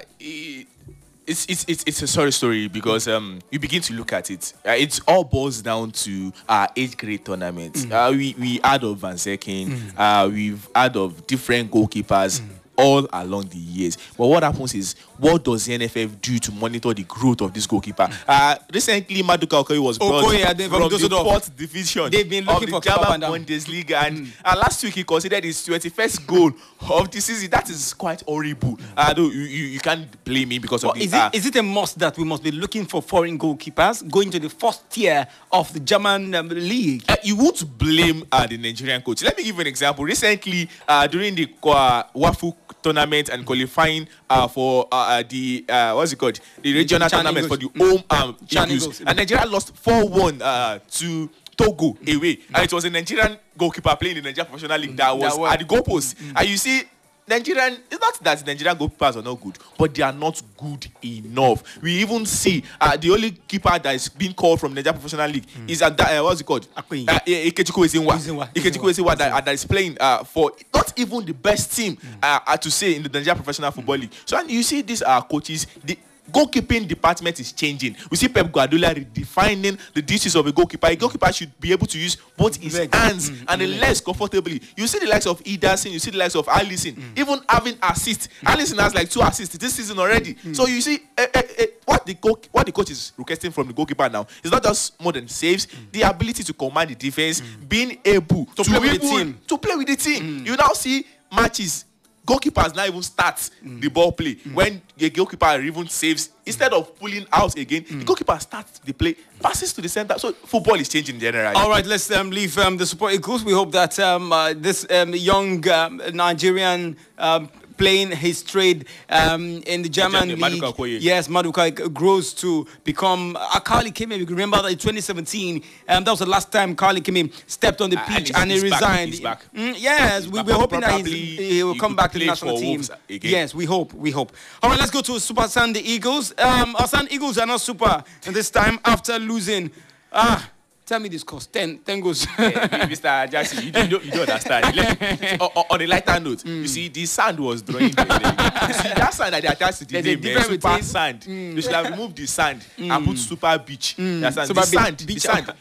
it's, 1.27 1.47
it's, 1.47 1.65
it's, 1.67 1.85
it's 1.87 2.03
a 2.03 2.07
sorry 2.07 2.33
story 2.33 2.69
because 2.69 3.09
um, 3.09 3.41
you 3.51 3.59
begin 3.59 3.81
to 3.83 3.95
look 3.95 4.13
at 4.13 4.31
it. 4.31 4.53
Uh, 4.67 4.73
it 4.73 5.01
all 5.09 5.25
boils 5.25 5.63
down 5.63 5.91
to 5.93 6.33
our 6.49 6.69
age 6.77 6.97
grade 6.97 7.25
tournaments. 7.25 7.87
Uh, 7.91 8.11
we, 8.13 8.35
we 8.39 8.61
had 8.63 8.85
of 8.85 8.99
Van 8.99 9.15
Zekken, 9.15 9.93
uh, 9.97 10.29
we've 10.31 10.69
had 10.75 10.97
of 10.97 11.27
different 11.27 11.71
goalkeepers. 11.71 12.41
All 12.77 13.07
along 13.13 13.51
the 13.51 13.57
years, 13.57 13.97
but 14.19 14.27
what 14.27 14.43
happens 14.43 14.75
is, 14.75 14.97
what 15.19 15.45
does 15.45 15.67
the 15.67 15.79
NFF 15.79 16.21
do 16.21 16.39
to 16.39 16.53
monitor 16.53 16.93
the 16.95 17.05
growth 17.05 17.41
of 17.41 17.53
this 17.53 17.67
goalkeeper? 17.67 18.09
Uh, 18.27 18.57
recently, 18.73 19.23
Maduka 19.23 19.63
Okoye 19.65 19.79
was 19.79 19.99
brought 19.99 20.25
Okoye, 20.25 20.45
from 20.69 20.89
from 20.91 21.09
the 21.09 21.09
fourth 21.09 21.57
division 21.57 22.11
They've 22.11 22.29
been 22.29 22.49
of 22.49 22.55
looking 22.55 22.71
the 22.75 22.81
for 22.81 22.83
German. 22.83 23.21
Bundesliga, 23.21 24.03
and 24.07 24.33
uh, 24.45 24.57
last 24.59 24.83
week 24.83 24.95
he 24.95 25.05
considered 25.05 25.45
his 25.45 25.57
21st 25.67 26.27
goal 26.27 26.53
of 26.91 27.11
the 27.11 27.21
season. 27.21 27.51
That 27.51 27.69
is 27.71 27.95
quite 27.95 28.23
horrible. 28.23 28.79
Uh, 28.97 29.13
though 29.15 29.29
you, 29.29 29.41
you, 29.41 29.65
you 29.67 29.81
can't 29.81 30.25
blame 30.25 30.49
me 30.49 30.59
because 30.59 30.85
of 30.85 30.89
Well, 30.89 30.95
the. 30.95 31.05
is, 31.05 31.15
uh, 31.15 31.31
it, 31.33 31.39
is 31.39 31.47
it 31.47 31.57
a 31.57 31.63
must 31.63 31.99
that 31.99 32.17
we 32.19 32.25
must 32.25 32.43
be 32.43 32.51
looking 32.51 32.85
for 32.87 33.03
foreign 33.03 33.39
goalkeepers 33.39 34.09
going 34.11 34.31
to 34.31 34.39
the 34.39 34.51
first 34.51 34.89
tier 34.91 35.27
of 35.53 35.73
the 35.73 35.81
German 35.81 36.35
um, 36.35 36.49
league? 36.49 37.05
uh, 37.09 37.17
you 37.23 37.37
won't 37.37 37.79
blame 37.79 38.25
uh, 38.33 38.47
the 38.47 38.57
Nigerian 38.59 39.01
coach. 39.03 39.23
Let 39.23 39.37
me 39.37 39.45
give 39.45 39.55
you 39.57 39.61
an 39.61 39.67
example. 39.67 40.05
Recently, 40.05 40.69
uh, 40.89 41.07
during 41.07 41.35
the 41.35 41.49
uh, 41.65 42.03
Wafu 42.15 42.55
tournament 42.83 43.31
and 43.31 43.47
qualifying 43.47 44.07
uh, 44.29 44.47
for 44.47 44.87
uh, 45.05 45.23
the 45.29 45.65
uh, 45.69 45.93
what's 45.95 46.13
it 46.13 46.17
called 46.17 46.39
the 46.63 46.73
regional 46.75 47.09
Chan 47.09 47.23
tournament 47.25 47.47
for 47.49 47.55
Eagles. 47.57 47.73
the 47.73 47.85
home 47.85 48.03
um, 48.11 48.37
Chan 48.47 48.71
Eagles. 48.71 48.83
Eagles. 49.01 49.01
and 49.07 49.17
Nigeria 49.17 49.47
lost 49.47 49.77
four 49.77 50.09
one 50.09 50.41
uh, 50.43 50.79
to. 50.93 51.31
Togo 51.57 51.97
away, 52.09 52.41
and 52.53 52.65
it 52.65 52.73
was 52.73 52.85
a 52.85 52.91
Nigerian 52.91 53.39
goalkeeper 53.57 53.95
playing 53.95 54.17
in 54.17 54.25
the 54.25 54.31
Nigerian 54.31 54.51
Professional 54.51 54.77
League 54.77 54.97
that 54.97 55.17
was 55.17 55.39
was- 55.39 55.53
at 55.53 55.61
the 55.61 55.65
goalpost. 55.65 56.17
And 56.35 56.49
you 56.49 56.57
see, 56.57 56.83
Nigerian, 57.27 57.79
it's 57.91 58.01
not 58.01 58.19
that 58.23 58.47
Nigerian 58.47 58.77
goalkeepers 58.77 59.17
are 59.17 59.23
not 59.23 59.41
good, 59.41 59.59
but 59.79 59.95
they 59.95 60.03
are 60.03 60.13
not 60.13 60.41
good 60.59 60.87
enough. 61.03 61.81
We 61.83 61.93
even 62.03 62.27
see 62.27 62.63
uh, 62.81 62.97
the 62.97 63.11
only 63.11 63.31
keeper 63.33 63.79
that 63.79 63.95
is 63.95 64.09
being 64.09 64.35
called 64.35 64.61
from 64.61 64.75
Nigerian 64.75 65.01
Professional 65.01 65.31
League 65.31 65.47
is 65.67 65.81
at 65.81 65.97
that, 65.97 66.19
uh, 66.19 66.23
what's 66.25 66.41
it 66.41 66.45
called? 66.45 66.67
Akpeyi. 66.75 67.09
Uh, 67.09 67.19
Ikechukwu. 67.21 67.85
Ezenwa. 67.87 68.49
Ikechukwu 68.55 68.91
Ezenwa 68.91 69.17
that, 69.17 69.33
uh, 69.33 69.41
that 69.41 69.55
is 69.55 69.65
playing 69.65 69.97
uh, 69.99 70.23
for 70.25 70.53
not 70.75 70.93
even 70.99 71.25
the 71.25 71.33
best 71.33 71.75
team 71.75 71.97
uh, 72.23 72.41
uh, 72.47 72.57
to 72.57 72.71
say 72.71 72.97
in 72.97 73.03
the 73.03 73.09
Nigerian 73.09 73.37
Professional 73.37 73.71
Football 73.71 73.97
League. 73.97 74.13
So 74.27 74.39
and 74.39 74.51
you 74.51 74.63
see 74.63 74.83
these 74.83 75.03
uh, 75.03 75.23
coaches, 75.23 75.67
the 75.83 75.99
goalkeeping 76.35 76.87
department 76.89 77.39
is 77.39 77.53
changing. 77.53 77.97
We 78.11 78.17
see 78.17 78.29
Pep 78.29 78.51
Guardiola 78.51 78.95
redefining 78.95 79.79
the 79.95 80.03
duties 80.03 80.35
of 80.35 80.47
a 80.47 80.53
goalkeeper. 80.53 80.89
A 80.89 80.97
goalkeeper 80.97 81.33
should 81.33 81.59
be 81.61 81.71
able 81.73 81.87
to 81.87 81.99
use 81.99 82.17
both 82.37 82.57
his 82.57 82.75
Legs. 82.77 82.97
hands 82.97 83.31
mm, 83.31 83.45
and 83.49 83.61
the 83.61 83.67
legs 83.79 84.01
comfortably. 84.01 84.61
You 84.77 84.87
see 84.89 84.99
the 84.99 85.07
likes 85.07 85.27
of 85.27 85.43
Ederson, 85.45 85.93
you 85.93 85.99
see 86.01 86.11
the 86.11 86.19
likes 86.19 86.35
of 86.35 86.47
Alisson, 86.47 86.95
mm. 86.97 87.17
even 87.19 87.39
having 87.49 87.77
assists. 87.83 88.29
Mm. 88.43 88.53
Alisson 88.55 88.81
has 88.81 88.95
like 88.95 89.09
two 89.09 89.21
assists 89.23 89.57
this 89.57 89.75
season 89.75 89.99
already. 89.99 90.37
So 90.53 90.67
you 90.67 90.81
see 90.81 90.99
eh, 91.17 91.27
eh, 91.35 91.43
eh, 91.59 91.67
what 91.85 92.05
the 92.05 92.15
goal, 92.15 92.39
what 92.51 92.67
the 92.67 92.73
coach 92.73 92.91
is 92.91 93.13
requesting 93.17 93.53
from 93.53 93.69
the 93.69 93.73
goalkeeper 93.73 94.09
now 94.09 94.27
is 94.43 94.51
not 94.51 94.63
just 94.63 95.01
more 95.01 95.13
than 95.13 95.29
saves, 95.29 95.69
the 95.93 96.03
ability 96.03 96.43
to 96.43 96.53
command 96.53 96.91
the 96.91 96.95
defense, 96.97 97.41
being 97.69 97.99
able 98.05 98.47
to, 98.57 98.65
play 98.65 98.79
with 98.81 98.93
the 99.01 99.07
team. 99.07 99.39
to 99.47 99.59
play 99.59 99.77
with 99.77 99.87
the 99.87 99.97
team. 99.97 100.45
You 100.45 100.57
now 100.57 100.73
see 100.73 101.07
matches. 101.33 101.85
Goalkeepers 102.27 102.75
now 102.75 102.87
even 102.87 103.03
start 103.03 103.51
the 103.63 103.89
ball 103.89 104.11
play 104.13 104.37
when 104.55 104.81
the 104.97 105.11
goalkeeper 105.11 105.61
even 105.61 105.87
saves 105.89 106.31
instead 106.47 106.73
of 106.73 106.99
pulling 106.99 107.27
out 107.31 107.55
again. 107.59 107.85
The 107.87 108.03
goalkeeper 108.05 108.39
starts 108.39 108.79
the 108.79 108.95
play, 108.95 109.15
passes 109.43 109.75
to 109.75 109.83
the 109.83 109.89
center. 109.91 110.19
So 110.19 110.33
football 110.33 110.77
is 110.77 110.89
changing 110.89 111.19
generally. 111.21 111.55
All 111.55 111.69
right, 111.69 111.85
let's 111.85 112.11
um, 112.11 112.31
leave 112.31 112.57
um, 112.59 112.79
the 112.79 112.87
Super 112.87 113.11
Eagles. 113.11 113.45
We 113.45 113.53
hope 113.53 113.73
that 113.73 113.99
um, 113.99 114.33
uh, 114.33 114.55
this 114.57 114.87
um, 114.91 115.15
young 115.15 115.69
um, 115.69 116.01
Nigerian 116.15 116.97
um, 117.19 117.51
playing 117.77 118.11
his 118.13 118.43
trade 118.43 118.87
um, 119.09 119.63
in 119.67 119.83
the 119.83 119.89
German 119.89 120.31
Maduka 120.31 120.51
league, 120.53 120.63
Okoye. 120.63 120.99
yes, 121.01 121.29
Maduka 121.29 121.93
grows 121.93 122.33
to 122.35 122.67
become. 122.85 123.37
Uh, 123.39 123.61
Carl 123.61 123.85
Ikeme 123.85 123.95
came 123.95 124.13
in. 124.13 124.21
You 124.21 124.27
remember 124.27 124.61
that 124.63 124.69
in 124.73 124.79
2017, 124.79 125.63
um, 125.89 126.05
that 126.05 126.11
was 126.11 126.21
the 126.21 126.27
last 126.27 126.51
time 126.53 126.75
Carl 126.75 126.95
Ikeme 126.95 127.05
came 127.05 127.17
in, 127.17 127.31
stepped 127.47 127.81
on 127.81 127.91
the 127.91 127.99
Ah, 127.99 128.05
pitch, 128.09 128.31
and 128.31 128.39
and, 128.39 128.51
he's- 128.51 128.63
he 128.63 128.71
back, 128.71 128.81
resigned. 128.81 129.13
Mm, 129.55 129.75
yes, 129.79 130.27
we, 130.27 130.43
we're 130.43 130.55
hoping 130.55 130.81
that 130.81 131.01
he's, 131.07 131.39
he 131.39 131.63
will 131.63 131.75
come 131.77 131.95
back 131.97 132.13
to 132.13 132.19
the 132.19 132.27
national 132.27 132.59
team. 132.59 132.81
Again. 133.09 133.31
Yes, 133.31 133.55
we 133.55 133.65
hope. 133.65 133.93
We 133.95 134.11
hope. 134.11 134.33
All 134.63 134.71
right, 134.71 134.79
let's 134.79 134.91
go 134.91 135.01
to 135.03 135.19
Super 135.21 135.49
Sunday 135.49 135.81
Eagles. 135.81 136.33
Um, 136.39 136.75
our 136.77 136.87
Sun 136.89 137.09
Eagles 137.11 137.39
are 137.39 137.47
not 137.47 137.61
super 137.61 138.03
this 138.23 138.51
time 138.51 138.79
after 138.85 139.19
losing. 139.19 139.71
Ah, 140.13 140.49
tell 140.87 141.01
me 141.01 141.09
this 141.09 141.23
cost 141.25 141.53
10, 141.53 141.79
10 141.79 142.01
goals. 142.01 142.27
Mr. 142.27 143.31
Jackson, 143.31 143.59
you, 143.61 143.67
you, 143.67 143.73
don't, 143.89 144.05
you 144.05 144.11
don't 144.11 144.29
understand. 144.29 144.77
Let- 144.77 145.41
o- 145.41 145.53
o- 145.57 145.67
on 145.71 145.81
a 145.81 145.87
lighter 145.87 146.21
note, 146.21 146.45
you 146.45 146.61
hmm. 146.61 146.67
see, 146.67 146.89
the 146.89 147.07
sand 147.07 147.41
was 147.41 147.63
drawing. 147.63 147.91
The, 147.91 148.73
see, 148.73 148.89
that 148.95 149.15
sand 149.15 149.35
that 149.35 149.43
they 149.43 149.49
attached 149.49 149.79
to 149.79 149.85
the 149.87 149.93
There's 149.93 150.05
name, 150.05 150.21
difference 150.21 150.47
super 150.47 150.69
between- 150.69 150.83
sand. 150.83 151.25
Hmm. 151.25 151.55
They 151.55 151.61
should 151.61 151.73
have 151.73 151.91
removed 151.91 152.17
the 152.17 152.27
sand 152.27 152.65
and 152.77 152.93
hmm. 152.93 153.05
put 153.11 153.19
super 153.19 153.59
beach. 153.59 153.95
You 153.99 154.05
understand? 154.17 154.49
Super 154.49 154.61
the 154.61 154.67
sand, 154.67 155.07
beach. 155.07 155.15
the 155.15 155.21
sand. 155.21 155.55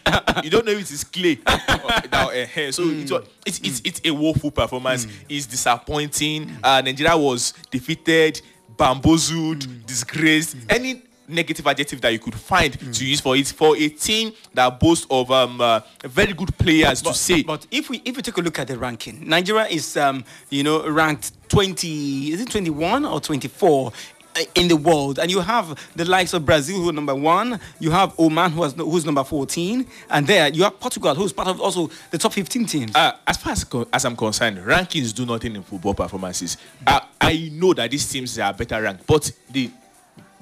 you 0.43 0.49
don't 0.49 0.65
know 0.65 0.71
if 0.73 0.79
it 0.81 0.91
is 0.91 1.03
clay. 1.03 1.39
Now, 2.11 2.29
eh, 2.29 2.47
eh. 2.55 2.71
so 2.71 2.83
it 2.83 3.09
was, 3.09 3.23
it's, 3.45 3.59
it's, 3.59 3.81
it's 3.83 4.01
a 4.05 4.11
woeful 4.11 4.51
performance. 4.51 5.07
It's 5.29 5.45
disappointing. 5.45 6.51
Uh, 6.63 6.81
Nigeria 6.81 7.17
was 7.17 7.53
defeated, 7.71 8.41
bamboozled, 8.77 9.85
disgraced. 9.85 10.57
Any 10.69 11.01
negative 11.27 11.65
adjective 11.67 12.01
that 12.01 12.11
you 12.11 12.19
could 12.19 12.35
find 12.35 12.73
to 12.93 13.05
use 13.05 13.21
for 13.21 13.35
it 13.35 13.47
for 13.47 13.75
a 13.77 13.89
team 13.89 14.31
that 14.53 14.79
boasts 14.79 15.05
of 15.09 15.31
um, 15.31 15.59
uh, 15.61 15.79
very 16.03 16.33
good 16.33 16.55
players 16.57 17.01
to 17.01 17.13
say 17.13 17.43
But 17.43 17.65
if 17.71 17.89
we 17.89 18.01
if 18.05 18.15
we 18.15 18.21
take 18.21 18.37
a 18.37 18.41
look 18.41 18.59
at 18.59 18.67
the 18.67 18.77
ranking, 18.77 19.27
Nigeria 19.27 19.65
is 19.65 19.97
um 19.97 20.23
you 20.49 20.63
know 20.63 20.87
ranked 20.89 21.31
20 21.49 22.31
is 22.31 22.41
it 22.41 22.49
21 22.49 23.05
or 23.05 23.19
24 23.19 23.91
in 24.55 24.67
the 24.67 24.75
world, 24.75 25.19
and 25.19 25.29
you 25.29 25.39
have 25.41 25.79
the 25.95 26.05
likes 26.05 26.33
of 26.33 26.45
Brazil, 26.45 26.81
who 26.81 26.89
are 26.89 26.93
number 26.93 27.15
one. 27.15 27.59
You 27.79 27.91
have 27.91 28.17
Oman, 28.19 28.51
who 28.51 28.63
has, 28.63 28.73
who's 28.73 29.05
number 29.05 29.23
14, 29.23 29.85
and 30.09 30.27
there 30.27 30.49
you 30.49 30.63
have 30.63 30.79
Portugal, 30.79 31.13
who's 31.15 31.33
part 31.33 31.47
of 31.49 31.61
also 31.61 31.89
the 32.11 32.17
top 32.17 32.33
15 32.33 32.65
teams. 32.65 32.95
Uh, 32.95 33.13
as 33.27 33.37
far 33.37 33.51
as, 33.53 33.65
as 33.91 34.05
I'm 34.05 34.15
concerned, 34.15 34.57
rankings 34.59 35.13
do 35.13 35.25
nothing 35.25 35.55
in 35.55 35.63
football 35.63 35.93
performances. 35.93 36.57
Uh, 36.85 37.01
I 37.21 37.49
know 37.53 37.73
that 37.73 37.91
these 37.91 38.09
teams 38.09 38.37
are 38.39 38.53
better 38.53 38.81
ranked, 38.81 39.05
but 39.07 39.31
the 39.51 39.69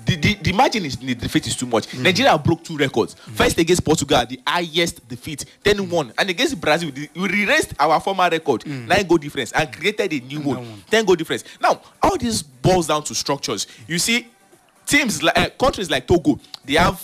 the, 0.06 0.16
the, 0.16 0.34
the 0.36 0.52
margin 0.54 0.86
is 0.86 0.98
the 0.98 1.16
defeat 1.16 1.48
is 1.48 1.56
too 1.56 1.66
much. 1.66 1.88
Mm. 1.88 2.02
Nigeria 2.04 2.38
broke 2.38 2.64
two 2.64 2.78
records. 2.78 3.14
First 3.14 3.58
against 3.58 3.84
Portugal, 3.84 4.26
the 4.26 4.40
highest 4.46 5.08
defeat, 5.08 5.46
then 5.64 5.90
one, 5.90 6.14
and 6.18 6.30
against 6.30 6.60
Brazil, 6.60 6.92
the, 6.92 7.10
we 7.16 7.44
erased 7.44 7.74
our 7.80 8.00
former 8.00 8.30
record, 8.30 8.62
mm. 8.62 8.88
nine 8.88 9.06
goal 9.08 9.18
difference, 9.18 9.52
and 9.52 9.72
created 9.72 10.12
a 10.14 10.20
new 10.26 10.42
one, 10.42 10.84
ten 10.90 11.06
goal 11.06 11.16
difference. 11.16 11.44
Now, 11.60 11.82
all 12.02 12.18
this 12.18 12.42
boils 12.42 12.88
down 12.88 13.04
to 13.04 13.16
structures. 13.16 13.68
You 13.88 14.00
see, 14.00 14.28
teams 14.86 15.22
like 15.24 15.38
uh, 15.38 15.50
countries 15.52 15.90
like 15.90 16.08
Togo, 16.08 16.40
they 16.66 16.74
have 16.74 17.04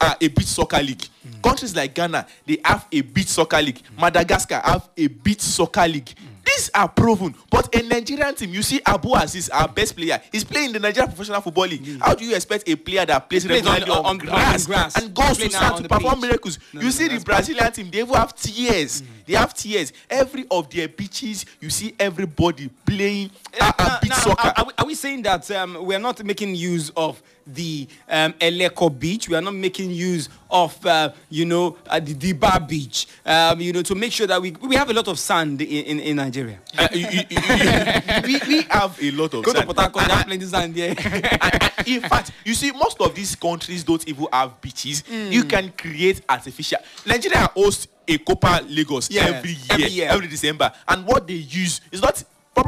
uh, 0.00 0.14
a 0.20 0.28
beach 0.28 0.46
soccer 0.46 0.82
league. 0.82 0.98
Mm. 1.26 1.42
Countries 1.42 1.74
like 1.76 1.94
Ghana, 1.94 2.26
they 2.46 2.58
have 2.64 2.86
a 2.90 3.00
beach 3.00 3.28
soccer 3.28 3.60
league. 3.60 3.80
Madagascar 3.98 4.60
have 4.64 4.88
a 4.96 5.06
beach 5.06 5.40
soccer 5.40 5.86
league. 5.86 6.10
These 6.58 6.70
are 6.74 6.88
proven. 6.88 7.36
But 7.50 7.72
a 7.72 7.82
Nigerian 7.82 8.34
team, 8.34 8.50
you 8.52 8.62
see 8.62 8.80
Abu 8.84 9.14
Aziz, 9.14 9.48
our 9.48 9.68
best 9.68 9.94
player, 9.94 10.20
is 10.32 10.42
playing 10.42 10.66
in 10.68 10.72
the 10.72 10.80
Nigerian 10.80 11.08
Professional 11.08 11.40
Football 11.40 11.66
League. 11.68 12.00
How 12.00 12.14
do 12.16 12.24
you 12.24 12.34
expect 12.34 12.68
a 12.68 12.74
player 12.74 13.06
that 13.06 13.30
plays 13.30 13.46
Plays 13.46 13.64
on- 13.64 13.74
regularly 13.74 13.92
on, 14.00 14.04
on- 14.04 14.10
on 14.10 14.18
grass, 14.18 14.66
grass. 14.66 14.96
and 14.96 15.14
goes 15.14 15.38
to 15.38 15.56
on 15.56 15.82
to 15.84 15.88
perform 15.88 16.14
pitch. 16.14 16.22
miracles? 16.22 16.58
No, 16.72 16.80
you 16.80 16.86
no, 16.86 16.90
see 16.90 17.06
the 17.06 17.20
Brazilian 17.24 17.70
team, 17.72 17.90
they 17.92 18.00
even 18.00 18.12
have 18.14 18.34
tears. 18.34 19.04
They 19.24 19.34
have 19.34 19.54
tears. 19.54 19.92
Every 20.10 20.46
of 20.50 20.68
their 20.70 20.88
beaches, 20.88 21.46
you 21.60 21.70
see 21.70 21.94
everybody 22.00 22.68
playing 22.84 23.30
uh, 23.60 23.70
uh, 23.78 23.84
Now- 23.84 23.98
beach 24.00 24.10
now, 24.10 24.16
soccer. 24.16 24.48
Are, 24.48 24.54
are 24.56 24.64
we, 24.64 24.72
are 24.78 24.86
we 24.86 24.94
saying 24.96 25.22
that 25.22 25.48
um, 25.52 25.84
we 25.84 25.94
are 25.94 26.00
not 26.00 26.24
making 26.24 26.56
use 26.56 26.90
of 26.96 27.22
the 27.54 27.88
um, 28.08 28.32
Eleko 28.34 28.96
beach? 28.98 29.28
We 29.28 29.34
are 29.34 29.40
not 29.40 29.54
making 29.54 29.90
use 29.90 30.28
of, 30.50 30.84
uh, 30.86 31.12
you 31.30 31.44
know, 31.44 31.76
uh, 31.86 32.00
the 32.00 32.14
Diba 32.14 32.66
beach, 32.66 33.06
um, 33.26 33.60
you 33.60 33.72
know, 33.72 33.82
to 33.82 33.94
make 33.94 34.12
sure 34.12 34.26
that 34.26 34.40
we 34.40 34.52
we 34.62 34.76
have 34.76 34.88
a 34.90 34.92
lot 34.92 35.08
of 35.08 35.18
sand 35.18 35.60
in, 35.60 35.84
in, 35.84 36.00
in 36.00 36.16
Nigeria. 36.16 36.58
Uh, 36.76 36.88
you- 36.92 37.06
you- 37.10 37.24
you- 37.30 38.22
we, 38.24 38.40
we 38.48 38.62
have 38.70 38.98
a 39.02 39.10
lot 39.12 39.34
of 39.34 39.44
Go 39.44 39.52
to 39.52 39.58
sand. 39.58 39.66
Port 39.66 39.78
Harcourt, 39.78 40.06
they 40.06 40.12
have 40.14 40.26
plenty 40.26 40.46
sand 40.46 40.74
there. 40.74 40.90
In 41.86 42.00
fact, 42.02 42.32
you 42.44 42.54
see, 42.54 42.72
most 42.72 43.00
of 43.00 43.14
these 43.14 43.34
countries 43.34 43.84
don't 43.84 44.06
even 44.08 44.26
have 44.32 44.60
beaches. 44.60 45.02
You 45.08 45.44
can 45.44 45.72
create 45.72 46.20
artificial. 46.28 46.78
Nigeria 47.06 47.48
hosts 47.54 47.86
a 48.06 48.18
Copa 48.18 48.62
Lagos 48.68 49.10
Yeah, 49.10 49.26
every 49.26 49.50
year, 49.52 49.78
every 49.78 50.02
every. 50.02 50.28
December, 50.28 50.72
and 50.86 51.06
what 51.06 51.26
they 51.26 51.34
use 51.34 51.80
is 51.92 52.00
not 52.02 52.22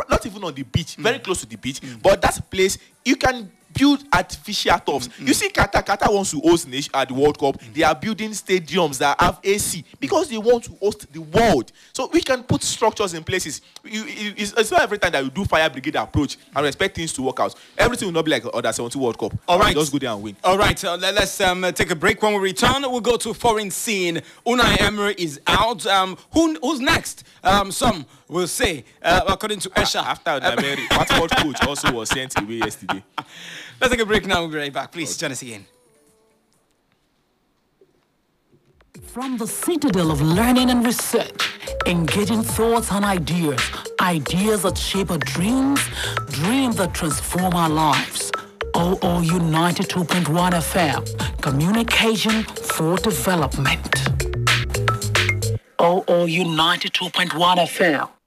not 0.09 0.25
even 0.25 0.45
on 0.45 0.55
the 0.55 0.63
beach, 0.63 0.95
very 0.97 1.19
close 1.19 1.41
to 1.41 1.47
the 1.47 1.57
beach, 1.57 1.81
but 2.03 2.21
that 2.23 2.51
place 2.51 2.79
you 3.05 3.17
can. 3.17 3.51
Build 3.73 4.05
artificial 4.13 4.79
turfs. 4.81 5.09
You 5.19 5.33
see, 5.33 5.49
Qatar, 5.49 5.85
Qatar 5.85 6.13
wants 6.13 6.33
to 6.33 6.41
host 6.41 6.67
nation 6.69 6.91
at 6.95 7.09
the 7.09 7.15
World 7.15 7.39
Cup. 7.39 7.61
They 7.73 7.83
are 7.83 7.95
building 7.95 8.31
stadiums 8.33 8.99
that 8.99 9.21
have 9.21 9.39
AC 9.45 9.85
because 10.01 10.29
they 10.29 10.39
want 10.39 10.65
to 10.65 10.73
host 10.81 11.13
the 11.13 11.21
world. 11.21 11.71
So 11.93 12.09
we 12.13 12.21
can 12.21 12.43
put 12.43 12.63
structures 12.63 13.15
in 13.15 13.23
places. 13.25 13.61
You, 13.85 14.05
it- 14.07 14.35
it's, 14.41 14.53
it's 14.55 14.71
not 14.71 14.83
every 14.83 14.99
time 14.99 15.13
that 15.13 15.23
you 15.25 15.31
do 15.31 15.45
fire 15.45 15.71
brigade 15.71 15.97
approach 15.97 16.37
and 16.55 16.67
expect 16.67 16.97
things 16.97 17.13
to 17.15 17.23
work 17.23 17.39
out. 17.41 17.55
Everything 17.79 18.07
will 18.09 18.13
not 18.15 18.25
be 18.25 18.33
like 18.33 18.45
other 18.53 18.73
70 18.73 18.99
World 18.99 19.19
Cup. 19.19 19.35
All 19.47 19.59
right. 19.59 19.75
just 19.75 19.93
go 19.93 19.99
there 19.99 20.11
and 20.11 20.23
win. 20.23 20.37
All 20.43 20.59
right, 20.59 20.83
uh, 20.85 20.97
let, 20.97 21.17
us 21.19 21.41
um, 21.41 21.63
uh, 21.65 21.71
take 21.73 21.91
a 21.91 21.97
break. 21.97 22.21
When 22.23 22.33
we 22.35 22.41
return, 22.41 22.83
we'll 22.83 23.01
go 23.01 23.17
to 23.19 23.33
foreign 23.35 23.71
scene. 23.71 24.21
Unai 24.47 24.81
Emery 24.81 25.15
is 25.17 25.41
out. 25.47 25.87
Um, 25.87 26.17
who, 26.33 26.59
who's 26.61 26.81
next? 26.81 27.25
Um, 27.45 27.71
some 27.73 28.05
will 28.31 28.47
say, 28.47 28.85
uh, 29.03 29.23
according 29.29 29.59
to 29.61 29.71
Esha. 29.71 30.03
After 30.03 30.41
the 30.41 30.57
Mary, 30.61 30.87
Watford 30.91 31.31
coach 31.33 31.67
also 31.67 31.93
was 31.93 32.09
sent 32.09 32.41
away 32.41 32.55
yesterday. 32.55 33.03
Let's 33.81 33.93
take 33.93 34.01
a 34.01 34.07
break 34.07 34.27
now. 34.27 34.41
We'll 34.41 34.51
be 34.51 34.59
right 34.59 34.73
back. 34.73 34.93
Please 34.93 35.17
join 35.17 35.33
us 35.33 35.43
again. 35.43 35.67
From 39.03 39.39
the 39.39 39.47
citadel 39.47 40.11
of 40.11 40.23
learning 40.23 40.71
and 40.71 40.87
research, 40.87 41.59
engaging 41.87 42.43
thoughts 42.43 42.93
and 42.93 43.05
ideas, 43.05 43.61
ideas 44.01 44.63
that 44.63 44.79
shape 44.79 45.11
our 45.11 45.19
dreams, 45.19 45.81
dreams 46.29 46.77
that 46.77 46.95
transform 46.95 47.55
our 47.55 47.69
lives. 47.69 48.31
OOU 48.77 49.41
92.1 49.41 50.53
FM, 50.53 51.43
communication 51.43 52.45
for 52.45 52.97
development. 52.99 53.95
OOU 55.81 56.45
92.1 56.45 57.57
FM. 57.67 58.20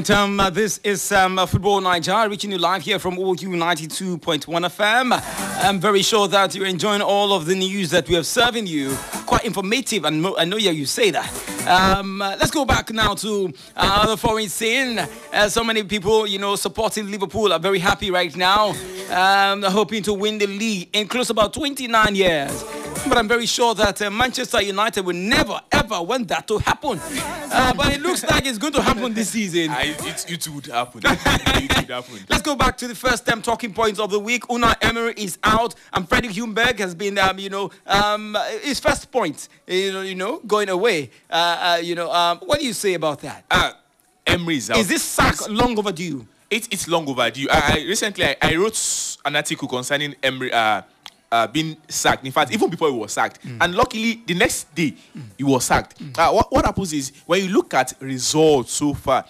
Right, 0.00 0.10
um, 0.12 0.40
uh, 0.40 0.48
this 0.48 0.78
is 0.82 1.12
um, 1.12 1.38
uh, 1.38 1.44
Football 1.44 1.82
Nigeria 1.82 2.26
reaching 2.26 2.50
you 2.50 2.56
live 2.56 2.80
here 2.80 2.98
from 2.98 3.18
OOU 3.18 3.34
92.1 3.34 4.46
FM. 4.46 5.62
I'm 5.62 5.78
very 5.78 6.00
sure 6.00 6.26
that 6.26 6.54
you're 6.54 6.64
enjoying 6.64 7.02
all 7.02 7.34
of 7.34 7.44
the 7.44 7.54
news 7.54 7.90
that 7.90 8.08
we 8.08 8.14
have 8.14 8.24
serving 8.26 8.66
you. 8.66 8.96
Quite 9.26 9.44
informative, 9.44 10.06
and 10.06 10.26
I 10.38 10.46
know 10.46 10.56
yeah, 10.56 10.70
you 10.70 10.86
say 10.86 11.10
that. 11.10 11.28
Um, 11.68 12.22
uh, 12.22 12.34
let's 12.40 12.50
go 12.50 12.64
back 12.64 12.90
now 12.94 13.12
to 13.16 13.52
uh, 13.76 14.06
the 14.06 14.16
foreign 14.16 14.48
scene. 14.48 14.98
Uh, 15.34 15.50
so 15.50 15.62
many 15.62 15.82
people, 15.82 16.26
you 16.26 16.38
know, 16.38 16.56
supporting 16.56 17.10
Liverpool 17.10 17.52
are 17.52 17.58
very 17.58 17.78
happy 17.78 18.10
right 18.10 18.34
now, 18.34 18.70
um, 19.10 19.62
hoping 19.64 20.02
to 20.04 20.14
win 20.14 20.38
the 20.38 20.46
league 20.46 20.88
in 20.94 21.08
close 21.08 21.28
about 21.28 21.52
29 21.52 22.14
years. 22.14 22.64
But 23.08 23.18
I'm 23.18 23.28
very 23.28 23.46
sure 23.46 23.74
that 23.74 24.00
uh, 24.02 24.10
Manchester 24.10 24.60
United 24.62 25.04
will 25.04 25.16
never, 25.16 25.60
ever 25.72 26.02
want 26.02 26.28
that 26.28 26.46
to 26.48 26.58
happen. 26.58 27.00
Uh, 27.02 27.72
but 27.74 27.94
it 27.94 28.00
looks 28.00 28.22
like 28.24 28.46
it's 28.46 28.58
going 28.58 28.72
to 28.74 28.82
happen 28.82 29.14
this 29.14 29.30
season. 29.30 29.70
I, 29.70 29.96
it, 29.98 30.30
it 30.30 30.48
would 30.48 30.66
happen. 30.66 31.00
it 31.04 31.76
would 31.76 31.90
happen. 31.90 32.18
Let's 32.28 32.42
go 32.42 32.54
back 32.54 32.76
to 32.78 32.88
the 32.88 32.94
first 32.94 33.28
um, 33.28 33.42
talking 33.42 33.72
points 33.72 33.98
of 33.98 34.10
the 34.10 34.20
week. 34.20 34.44
Unai 34.44 34.74
Emery 34.82 35.14
is 35.16 35.38
out, 35.42 35.74
and 35.92 36.08
Freddie 36.08 36.28
Ljungberg 36.28 36.78
has 36.78 36.94
been, 36.94 37.18
um, 37.18 37.38
you 37.38 37.50
know, 37.50 37.70
um, 37.86 38.36
his 38.62 38.78
first 38.80 39.10
point, 39.10 39.48
you 39.66 39.92
know, 39.92 40.02
you 40.02 40.14
know 40.14 40.40
going 40.46 40.68
away. 40.68 41.10
Uh, 41.30 41.34
uh, 41.34 41.80
you 41.82 41.94
know, 41.94 42.10
um, 42.12 42.38
what 42.38 42.60
do 42.60 42.66
you 42.66 42.72
say 42.72 42.94
about 42.94 43.20
that? 43.20 43.44
Uh, 43.50 43.72
Emery 44.26 44.56
is 44.56 44.70
out. 44.70 44.78
Is 44.78 44.88
this 44.88 45.02
sack 45.02 45.48
long 45.48 45.76
overdue? 45.78 46.26
It, 46.50 46.68
it's 46.72 46.86
long 46.88 47.08
overdue. 47.08 47.48
I, 47.50 47.78
I 47.78 47.84
recently 47.86 48.24
I, 48.24 48.36
I 48.42 48.56
wrote 48.56 49.16
an 49.24 49.36
article 49.36 49.68
concerning 49.68 50.14
Emery 50.22 50.52
uh, 51.32 51.46
being 51.46 51.76
sacked. 51.88 52.24
In 52.26 52.32
fact, 52.32 52.52
even 52.52 52.68
before 52.70 52.90
he 52.90 52.96
was 52.96 53.12
sacked, 53.12 53.38
and 53.60 53.74
luckily 53.74 54.22
the 54.26 54.34
next 54.34 54.74
day 54.74 54.94
he 55.38 55.44
was 55.44 55.64
sacked. 55.64 56.00
Uh, 56.18 56.30
what, 56.32 56.50
what 56.52 56.64
happens 56.64 56.92
is 56.92 57.12
when 57.26 57.44
you 57.44 57.50
look 57.50 57.72
at 57.74 57.92
results 58.00 58.72
so 58.72 58.94
far. 58.94 59.24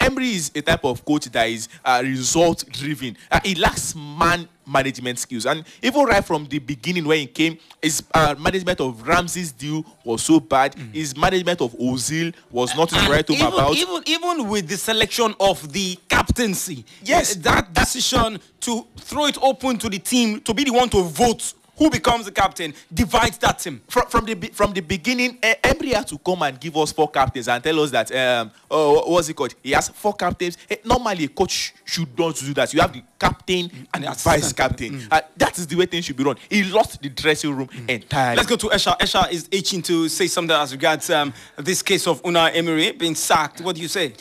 Emery 0.00 0.30
is 0.34 0.50
a 0.54 0.62
type 0.62 0.84
of 0.84 1.04
coach 1.04 1.24
that 1.26 1.48
is 1.48 1.68
uh, 1.84 2.00
result 2.04 2.64
driven. 2.72 3.16
Uh, 3.30 3.40
he 3.44 3.54
lacks 3.54 3.94
man 3.94 4.48
management 4.66 5.18
skills, 5.18 5.46
and 5.46 5.64
even 5.82 6.04
right 6.04 6.24
from 6.24 6.46
the 6.46 6.58
beginning 6.58 7.04
when 7.04 7.18
he 7.20 7.26
came, 7.26 7.56
his 7.82 8.02
uh, 8.14 8.34
management 8.38 8.80
of 8.80 9.06
Ramsey's 9.06 9.52
deal 9.52 9.84
was 10.04 10.22
so 10.22 10.40
bad. 10.40 10.74
His 10.92 11.16
management 11.16 11.60
of 11.60 11.72
Ozil 11.78 12.34
was 12.50 12.74
not 12.76 12.90
write 12.92 13.28
home 13.28 13.36
even, 13.36 13.46
about. 13.52 13.76
even 13.76 14.02
even 14.06 14.48
with 14.48 14.68
the 14.68 14.76
selection 14.76 15.34
of 15.38 15.72
the 15.72 15.96
captaincy, 16.08 16.84
Yes. 17.02 17.34
that 17.36 17.72
decision 17.72 18.40
to 18.60 18.86
throw 18.98 19.26
it 19.26 19.38
open 19.42 19.78
to 19.78 19.88
the 19.88 19.98
team 19.98 20.40
to 20.40 20.52
be 20.54 20.64
the 20.64 20.72
one 20.72 20.88
to 20.90 21.02
vote 21.02 21.52
who 21.76 21.90
becomes 21.90 22.24
the 22.24 22.32
captain 22.32 22.72
divides 22.92 23.38
that 23.38 23.58
team. 23.58 23.80
from, 23.88 24.06
from 24.08 24.24
the 24.24 24.34
from 24.52 24.72
the 24.72 24.80
beginning, 24.80 25.38
Emery 25.42 25.90
had 25.92 26.06
to 26.08 26.18
come 26.18 26.42
and 26.42 26.58
give 26.58 26.76
us 26.76 26.92
four 26.92 27.10
captains 27.10 27.48
and 27.48 27.62
tell 27.62 27.78
us 27.80 27.90
that 27.90 28.10
um 28.14 28.50
oh 28.70 28.94
what- 28.94 29.08
what's 29.10 29.28
it 29.28 29.34
called? 29.34 29.54
He 29.62 29.72
has 29.72 29.88
four 29.88 30.14
captains. 30.14 30.56
Eh, 30.70 30.76
normally, 30.84 31.24
a 31.24 31.28
coach 31.28 31.74
should 31.84 32.18
not 32.18 32.36
do 32.36 32.54
that. 32.54 32.72
You 32.72 32.80
have 32.80 32.92
the 32.92 33.02
captain 33.18 33.70
and 33.92 34.04
the 34.04 34.10
vice 34.10 34.52
captain. 34.52 35.06
Uh, 35.10 35.20
that 35.36 35.58
is 35.58 35.66
the 35.66 35.76
way 35.76 35.86
things 35.86 36.04
should 36.04 36.16
be 36.16 36.24
run. 36.24 36.36
He 36.50 36.64
lost 36.64 37.00
the 37.02 37.08
dressing 37.08 37.54
room 37.54 37.68
entirely. 37.88 38.36
Let's 38.36 38.48
go 38.48 38.56
to 38.56 38.66
Esha. 38.68 38.98
Esha 38.98 39.30
is 39.30 39.48
itching 39.50 39.82
to 39.82 40.08
say 40.08 40.26
something 40.26 40.56
as 40.56 40.72
regards 40.72 41.08
um, 41.10 41.32
this 41.56 41.82
case 41.82 42.06
of 42.06 42.22
Unai 42.22 42.54
Emery 42.54 42.92
being 42.92 43.14
sacked. 43.14 43.60
What 43.60 43.76
do 43.76 43.82
you 43.82 43.88
say? 43.88 44.12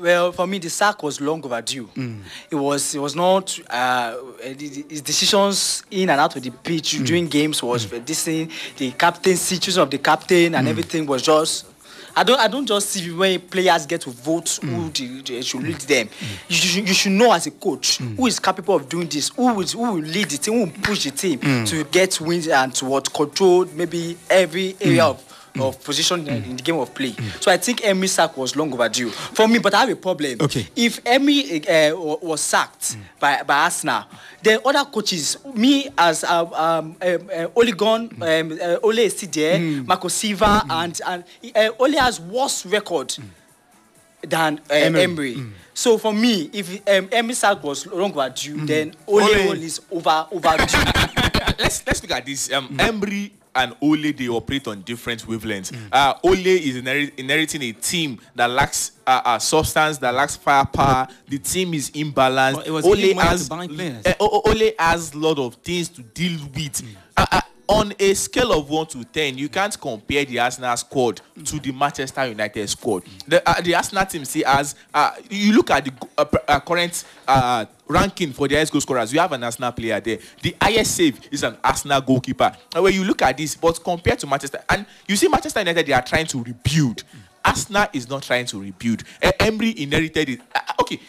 Well, 0.00 0.30
for 0.30 0.46
me, 0.46 0.58
the 0.58 0.70
sack 0.70 1.02
was 1.02 1.20
long 1.20 1.44
overdue. 1.44 1.88
Mm. 1.96 2.20
It 2.50 2.54
was 2.54 2.94
it 2.94 3.00
was 3.00 3.16
not 3.16 3.58
uh, 3.68 4.16
eh, 4.42 4.52
the- 4.54 4.68
the- 4.68 4.86
his 4.88 5.00
decisions 5.02 5.82
in 5.90 6.08
and 6.10 6.20
out 6.20 6.36
of 6.36 6.42
the 6.42 6.50
pitch 6.50 6.94
mm. 6.94 7.04
during 7.06 7.26
games 7.26 7.60
was 7.62 7.84
mm. 7.86 8.06
this 8.06 8.22
thing, 8.24 8.48
the 8.76 8.92
captaincy, 8.92 9.58
choosing 9.58 9.82
of 9.82 9.90
the 9.90 9.98
captain 9.98 10.54
and 10.54 10.68
everything 10.68 11.04
was 11.06 11.22
just. 11.22 11.66
I 12.16 12.24
don't 12.24 12.40
I 12.40 12.48
don't 12.48 12.66
just 12.66 12.90
see 12.90 13.12
when 13.12 13.40
players 13.40 13.86
get 13.86 14.00
to 14.02 14.10
vote 14.10 14.58
who 14.62 14.88
the, 14.90 15.22
they 15.22 15.42
should 15.42 15.62
lead 15.62 15.76
them. 15.82 16.08
You, 16.48 16.56
should, 16.56 16.88
you 16.88 16.94
should 16.94 17.12
know 17.12 17.32
as 17.32 17.46
a 17.46 17.50
coach 17.52 17.98
who 17.98 18.26
is 18.26 18.40
capable 18.40 18.74
of 18.74 18.88
doing 18.88 19.06
this, 19.08 19.28
who 19.28 19.60
is 19.60 19.72
who 19.72 19.82
will 19.82 20.00
lead 20.00 20.28
the 20.28 20.38
team, 20.38 20.54
who 20.54 20.60
will 20.64 20.82
push 20.82 21.04
the 21.04 21.10
team 21.12 21.38
to 21.66 21.84
get 21.84 22.20
wins 22.20 22.48
and 22.48 22.74
to 22.74 22.86
what 22.86 23.12
control 23.12 23.66
maybe 23.66 24.16
every 24.30 24.74
area 24.80 25.04
of 25.04 25.22
of 25.60 25.82
position 25.82 26.26
in- 26.28 26.44
in 26.44 26.56
the 26.56 26.62
game 26.62 26.76
of 26.78 26.92
play. 26.94 27.14
So 27.40 27.50
I 27.50 27.56
think 27.58 27.84
Emery 27.84 28.08
sack 28.08 28.36
was 28.36 28.54
long 28.56 28.72
overdue 28.72 29.10
for 29.10 29.48
me. 29.48 29.58
But 29.58 29.74
I 29.74 29.80
have 29.80 29.90
a 29.90 29.96
problem. 29.96 30.38
Okay. 30.40 30.66
If 30.76 31.00
Emery 31.04 31.66
uh, 31.68 31.96
wa- 31.96 32.18
was 32.22 32.40
sacked 32.40 32.96
by 33.20 33.42
by 33.42 33.54
Arsenal, 33.64 34.04
then 34.42 34.60
other 34.64 34.84
coaches, 34.90 35.36
me 35.54 35.88
as 35.98 36.24
uh, 36.24 36.44
um, 36.44 36.52
um, 36.54 36.96
uh, 37.02 37.48
Oligon, 37.56 38.10
um, 38.22 38.58
uh, 38.60 38.78
Ole 38.86 38.98
is 38.98 39.16
still 39.16 39.30
there, 39.32 39.58
Marco 39.58 40.08
Silva, 40.08 40.62
and 40.70 41.00
and 41.06 41.24
uh, 41.54 41.70
Ole 41.78 41.96
has 41.98 42.20
worse 42.20 42.64
record 42.66 43.14
than 44.22 44.60
uh, 44.70 44.74
Emery. 44.74 45.02
Emery. 45.04 45.36
So 45.74 45.96
for 45.96 46.12
me, 46.12 46.50
if 46.52 46.70
um, 46.88 47.08
Emery 47.12 47.34
sack 47.34 47.62
was 47.62 47.86
long 47.86 48.10
overdue, 48.10 48.66
then 48.66 48.94
Ole, 49.06 49.22
Ole. 49.48 49.62
Is 49.62 49.80
over 49.90 50.26
overdue. 50.32 50.78
let's 51.58 51.86
let's 51.86 52.02
look 52.02 52.10
at 52.12 52.26
this. 52.26 52.50
Um, 52.52 52.74
Emery 52.78 53.32
and 53.58 53.74
Ole 53.82 54.12
they 54.12 54.28
operate 54.28 54.66
on 54.68 54.80
different 54.82 55.22
wavelengths. 55.26 55.72
Uh, 55.92 56.14
Ole 56.22 56.46
is 56.46 56.76
inherit- 56.76 57.12
inheriting 57.18 57.62
a 57.62 57.72
team 57.72 58.18
that 58.34 58.48
lacks 58.48 58.92
uh, 59.06 59.20
uh, 59.24 59.38
substance, 59.38 59.98
that 59.98 60.14
lacks 60.14 60.36
firepower. 60.36 61.08
The 61.28 61.38
team 61.38 61.74
is 61.74 61.90
imbalanced. 61.90 62.70
Was 62.70 62.84
Ole 62.84 62.96
has 63.18 63.48
uh, 64.06 64.14
Ole 64.20 64.72
has 64.78 65.12
a 65.12 65.18
lot 65.18 65.38
of 65.38 65.54
things 65.56 65.88
to 65.90 66.02
deal 66.02 66.38
with. 66.54 66.82
Uh, 67.16 67.26
uh, 67.32 67.40
on 67.68 67.92
a 67.98 68.14
scale 68.14 68.52
of 68.52 68.70
one 68.70 68.86
to 68.86 69.04
ten, 69.04 69.36
you 69.36 69.48
can't 69.48 69.78
compare 69.78 70.24
the 70.24 70.38
Arsenal 70.38 70.76
squad 70.76 71.20
to 71.44 71.60
the 71.60 71.70
Manchester 71.70 72.26
United 72.26 72.66
squad. 72.68 73.02
The, 73.26 73.46
uh, 73.48 73.60
the 73.60 73.74
Arsenal 73.74 74.06
team 74.06 74.24
see 74.24 74.42
as 74.44 74.74
uh, 74.92 75.12
you 75.28 75.52
look 75.52 75.70
at 75.70 75.84
the 75.84 75.92
uh, 76.16 76.24
uh, 76.48 76.60
current 76.60 77.04
uh, 77.26 77.66
ranking 77.86 78.32
for 78.32 78.48
the 78.48 78.54
highest 78.54 78.72
goal 78.72 78.80
scorers. 78.80 79.12
You 79.12 79.20
have 79.20 79.32
an 79.32 79.44
Arsenal 79.44 79.72
player 79.72 80.00
there. 80.00 80.18
The 80.42 80.56
highest 80.60 80.96
save 80.96 81.20
is 81.30 81.42
an 81.42 81.58
Arsenal 81.62 82.00
goalkeeper. 82.00 82.56
And 82.74 82.84
when 82.84 82.94
you 82.94 83.04
look 83.04 83.20
at 83.20 83.36
this, 83.36 83.54
but 83.54 83.82
compared 83.84 84.18
to 84.20 84.26
Manchester, 84.26 84.62
and 84.70 84.86
you 85.06 85.16
see 85.16 85.28
Manchester 85.28 85.60
United, 85.60 85.86
they 85.86 85.92
are 85.92 86.02
trying 86.02 86.26
to 86.26 86.42
rebuild. 86.42 87.04
Arsenal 87.44 87.86
is 87.92 88.08
not 88.08 88.22
trying 88.22 88.46
to 88.46 88.60
rebuild. 88.60 89.04
Emery 89.40 89.80
inherited 89.80 90.28
it. 90.28 90.40
Uh, 90.54 90.60
okay. 90.80 91.00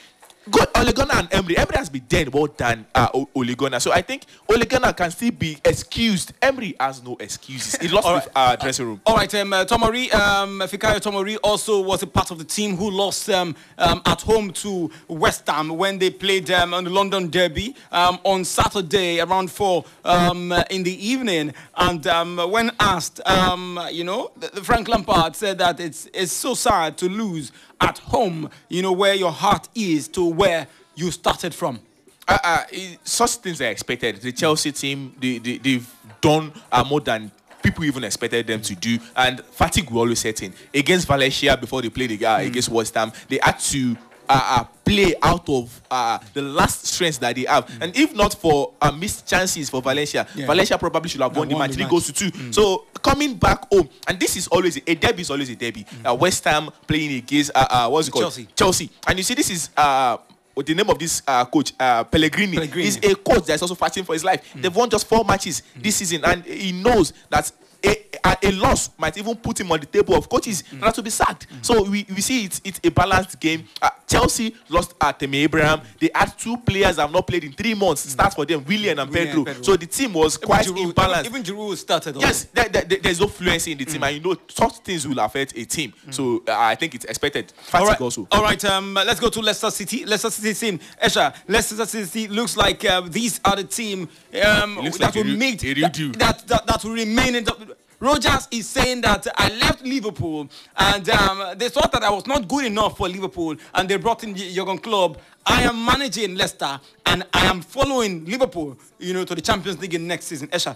Good, 0.51 0.67
Ole 0.75 0.91
Gunnar 0.91 1.15
and 1.15 1.33
Emery. 1.33 1.57
Emery 1.57 1.77
has 1.77 1.89
been 1.89 2.03
dead 2.07 2.33
more 2.33 2.47
than 2.47 2.85
uh, 2.95 3.07
O- 3.13 3.29
Ole 3.35 3.55
Gunnar. 3.55 3.79
So 3.79 3.91
I 3.91 4.01
think 4.01 4.23
Ole 4.49 4.65
Gunnar 4.65 4.93
can 4.93 5.11
still 5.11 5.31
be 5.31 5.57
excused. 5.63 6.33
Emery 6.41 6.75
has 6.79 7.03
no 7.03 7.15
excuses. 7.19 7.75
He 7.79 7.87
lost 7.87 8.07
All 8.07 8.19
the 8.19 8.31
uh, 8.37 8.55
dressing 8.55 8.85
room. 8.85 9.01
All 9.05 9.15
right, 9.15 9.33
um, 9.35 9.53
uh, 9.53 9.65
Tomori, 9.65 10.13
um, 10.13 10.59
Fikayo 10.61 10.99
Tomori 10.99 11.37
also 11.43 11.81
was 11.81 12.03
a 12.03 12.07
part 12.07 12.31
of 12.31 12.37
the 12.37 12.43
team 12.43 12.75
who 12.77 12.89
lost 12.89 13.29
um, 13.29 13.55
um, 13.77 14.01
at 14.05 14.21
home 14.21 14.51
to 14.51 14.89
West 15.07 15.47
Ham 15.47 15.69
when 15.69 15.99
they 15.99 16.09
played 16.09 16.49
um, 16.51 16.73
on 16.73 16.83
the 16.83 16.89
London 16.89 17.29
Derby 17.29 17.75
um, 17.91 18.19
on 18.23 18.43
Saturday 18.43 19.19
around 19.19 19.51
four 19.51 19.85
um, 20.05 20.51
uh, 20.51 20.63
in 20.69 20.83
the 20.83 21.07
evening. 21.07 21.53
And 21.75 22.05
um, 22.07 22.37
when 22.51 22.71
asked, 22.79 23.21
um, 23.27 23.79
you 23.91 24.03
know, 24.03 24.31
Frank 24.63 24.87
Lampard 24.87 25.35
said 25.35 25.57
that 25.59 25.79
it's 25.79 26.07
it's 26.13 26.31
so 26.31 26.53
sad 26.53 26.97
to 26.97 27.07
lose 27.09 27.51
at 27.81 27.97
home, 27.99 28.49
you 28.67 28.81
know, 28.81 28.91
where 28.91 29.13
your 29.13 29.31
heart 29.31 29.69
is 29.73 30.09
to 30.09 30.25
where 30.39 30.67
you 30.95 31.11
started 31.11 31.53
from. 31.53 31.79
uh, 32.27 32.37
uh, 32.43 32.63
such 33.03 33.31
things 33.43 33.59
are 33.61 33.65
expected. 33.71 34.17
The 34.21 34.31
Chelsea 34.31 34.71
team, 34.71 35.13
they, 35.19 35.39
they, 35.39 35.57
they've 35.57 35.89
done 36.21 36.51
uh, 36.71 36.83
more 36.83 37.01
than 37.01 37.31
people 37.63 37.83
even 37.83 38.03
expected 38.03 38.47
them 38.47 38.61
to 38.61 38.75
do. 38.75 38.99
And 39.15 39.41
fatigue 39.51 39.89
will 39.89 40.01
always 40.01 40.19
set 40.19 40.41
in. 40.43 40.53
Against 40.73 41.07
Valencia, 41.07 41.57
before 41.57 41.81
they 41.81 41.89
played 41.89 42.11
the, 42.11 42.25
uh, 42.25 42.37
against 42.39 42.69
West 42.69 42.93
Ham, 42.95 43.11
they 43.27 43.39
had 43.41 43.57
to 43.59 43.97
uh, 44.29 44.57
uh, 44.59 44.63
play 44.85 45.15
out 45.23 45.49
of 45.49 45.81
uh, 45.89 46.19
the 46.35 46.41
last 46.43 46.85
strength 46.85 47.19
that 47.19 47.35
they 47.35 47.45
have. 47.45 47.67
And 47.81 47.95
if 47.97 48.13
not 48.15 48.35
for 48.35 48.73
uh, 48.79 48.91
missed 48.91 49.27
chances 49.27 49.69
for 49.69 49.81
Valencia, 49.81 50.27
Yeah. 50.35 50.45
Valencia 50.45 50.77
probably 50.77 51.09
should 51.09 51.21
have 51.21 51.35
won 51.35 51.47
the 51.49 51.55
won 51.55 51.61
match. 51.63 51.71
the 51.71 51.75
Three 51.77 51.83
match. 51.85 51.91
goals 51.91 52.11
to 52.11 52.13
two. 52.13 52.51
So 52.53 52.85
coming 53.01 53.33
back 53.35 53.65
home, 53.73 53.89
and 54.07 54.19
this 54.19 54.37
is 54.37 54.47
always 54.47 54.77
a, 54.77 54.91
a 54.91 54.95
derby 54.95 55.21
is 55.23 55.31
always 55.31 55.49
a 55.49 55.55
derby. 55.55 55.83
Uh, 56.07 56.13
West 56.13 56.43
Ham 56.45 56.69
playing 56.87 57.17
against 57.17 57.49
uh, 57.55 57.65
uh, 57.69 57.89
what's 57.89 58.07
it 58.07 58.11
called? 58.11 58.25
Chelsea. 58.25 58.47
Chelsea. 58.55 58.89
And 59.07 59.17
you 59.17 59.23
see, 59.23 59.33
this 59.33 59.49
is 59.49 59.69
uh, 59.75 60.17
what 60.59 60.65
the 60.65 60.75
name 60.75 60.89
of 60.89 60.99
this 60.99 61.21
uh, 61.25 61.45
coach, 61.45 61.71
uh, 61.79 62.03
Pellegrini, 62.03 62.57
Pellegrini. 62.57 62.85
is 62.85 62.97
a 62.97 63.15
coach 63.15 63.45
that's 63.45 63.61
also 63.61 63.75
fighting 63.75 64.03
for 64.03 64.11
his 64.11 64.25
life. 64.25 64.53
They've 64.53 64.75
won 64.75 64.89
just 64.89 65.07
four 65.07 65.23
matches 65.23 65.63
this 65.73 65.95
season, 65.95 66.25
and 66.25 66.43
he 66.43 66.73
knows 66.73 67.13
that. 67.29 67.49
A, 67.85 68.35
a, 68.43 68.51
loss 68.51 68.89
might 68.97 69.17
even 69.17 69.33
put 69.35 69.59
him 69.59 69.71
on 69.71 69.79
the 69.79 69.85
table 69.85 70.13
of 70.15 70.27
coaches 70.27 70.63
not 70.73 70.93
to 70.95 71.01
be 71.01 71.09
sacked. 71.09 71.47
So 71.61 71.83
we, 71.83 72.05
we 72.09 72.19
see 72.21 72.45
it's 72.45 72.59
it's 72.65 72.79
a 72.83 72.89
balanced 72.91 73.39
game. 73.39 73.63
Uh, 73.81 73.89
Chelsea 74.07 74.55
lost 74.67 74.93
at 74.99 75.19
Tammy 75.19 75.39
Abraham. 75.39 75.81
They 75.99 76.09
had 76.13 76.37
two 76.37 76.57
players 76.57 76.97
that 76.97 77.03
have 77.03 77.11
not 77.11 77.25
played 77.27 77.43
in 77.45 77.53
three 77.53 77.73
months. 77.75 78.01
Start 78.09 78.33
for 78.33 78.45
them, 78.45 78.65
William 78.67 78.99
and 78.99 79.09
Willian 79.09 79.27
Pedro. 79.27 79.37
and 79.39 79.45
Pedro. 79.47 79.63
So 79.63 79.77
the 79.77 79.85
team 79.85 80.13
was 80.13 80.35
quite 80.37 80.65
Giroud- 80.65 80.91
imbalanced. 80.93 81.25
Even, 81.25 81.41
even 81.41 81.55
Giroud 81.55 81.77
started. 81.77 82.15
also. 82.15 82.27
Yes, 82.27 82.43
there, 82.53 82.67
there- 82.69 82.83
there- 82.83 82.99
there's 82.99 83.19
no 83.21 83.27
fluency 83.27 83.71
in 83.71 83.77
the 83.77 83.85
team, 83.85 84.03
and 84.03 84.15
you 84.15 84.21
know 84.21 84.35
such 84.49 84.73
things 84.79 85.07
will 85.07 85.19
affect 85.19 85.53
a 85.55 85.63
team. 85.65 85.93
So 86.09 86.43
uh, 86.47 86.53
I 86.57 86.75
think 86.75 86.95
it's 86.95 87.05
expected. 87.05 87.51
Fatigue 87.55 87.81
All 87.81 87.87
right, 87.87 88.01
also. 88.01 88.27
all 88.31 88.41
right. 88.43 88.65
Um, 88.65 88.93
let's 88.95 89.19
go 89.19 89.29
to 89.29 89.39
Leicester 89.39 89.71
City. 89.71 90.05
Leicester 90.05 90.29
City 90.31 90.53
team. 90.53 90.79
Esha, 91.01 91.33
Leicester 91.47 91.85
City 91.85 92.27
looks 92.27 92.57
like 92.57 92.83
uh, 92.83 93.01
these 93.01 93.39
are 93.45 93.55
the 93.55 93.63
team 93.63 94.09
um, 94.43 94.75
that 94.75 94.99
like 94.99 95.15
will 95.15 95.23
make 95.37 95.59
that, 95.61 95.93
that, 96.17 96.47
that 96.47 96.67
that 96.67 96.83
will 96.83 96.93
remain 96.93 97.35
in 97.35 97.43
the. 97.45 97.68
Rodgers 97.99 98.47
is 98.51 98.67
saying 98.67 99.01
that 99.01 99.27
I 99.35 99.49
left 99.49 99.83
Liverpool 99.83 100.49
and 100.77 101.09
um, 101.09 101.57
they 101.57 101.67
thought 101.67 101.91
that 101.91 102.03
I 102.03 102.09
was 102.09 102.25
not 102.27 102.47
good 102.47 102.65
enough 102.65 102.97
for 102.97 103.09
Liverpool 103.09 103.55
and 103.73 103.89
they 103.89 103.97
brought 103.97 104.23
in 104.23 104.35
Jurgen 104.35 104.77
Klopp. 104.77 105.17
I 105.45 105.63
am 105.63 105.83
managing 105.83 106.35
Leicester 106.35 106.79
and 107.05 107.25
I 107.33 107.45
am 107.47 107.61
following 107.61 108.23
Liverpool, 108.25 108.77
you 108.99 109.13
know, 109.13 109.25
to 109.25 109.35
the 109.35 109.41
Champions 109.41 109.79
League 109.81 109.95
in 109.95 110.07
next 110.07 110.25
season. 110.25 110.47
Esha. 110.47 110.75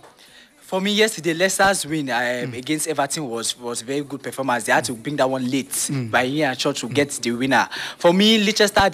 For 0.59 0.81
me, 0.81 0.91
yesterday, 0.93 1.33
Leicester's 1.33 1.85
win 1.85 2.09
um, 2.09 2.53
against 2.55 2.87
Everton 2.87 3.29
was 3.29 3.59
was 3.59 3.81
very 3.83 4.01
good 4.01 4.23
performance. 4.23 4.63
They 4.63 4.71
had 4.71 4.83
to 4.85 4.93
bring 4.93 5.17
that 5.17 5.29
one 5.29 5.47
late 5.47 5.69
by 6.09 6.25
Iheanacho 6.25 6.75
to 6.79 6.89
get 6.89 7.11
the 7.11 7.31
winner. 7.33 7.69
For 7.99 8.11
me, 8.11 8.39
Leicester, 8.43 8.79
I 8.79 8.89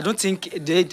don't 0.00 0.20
think 0.20 0.50
they. 0.64 0.86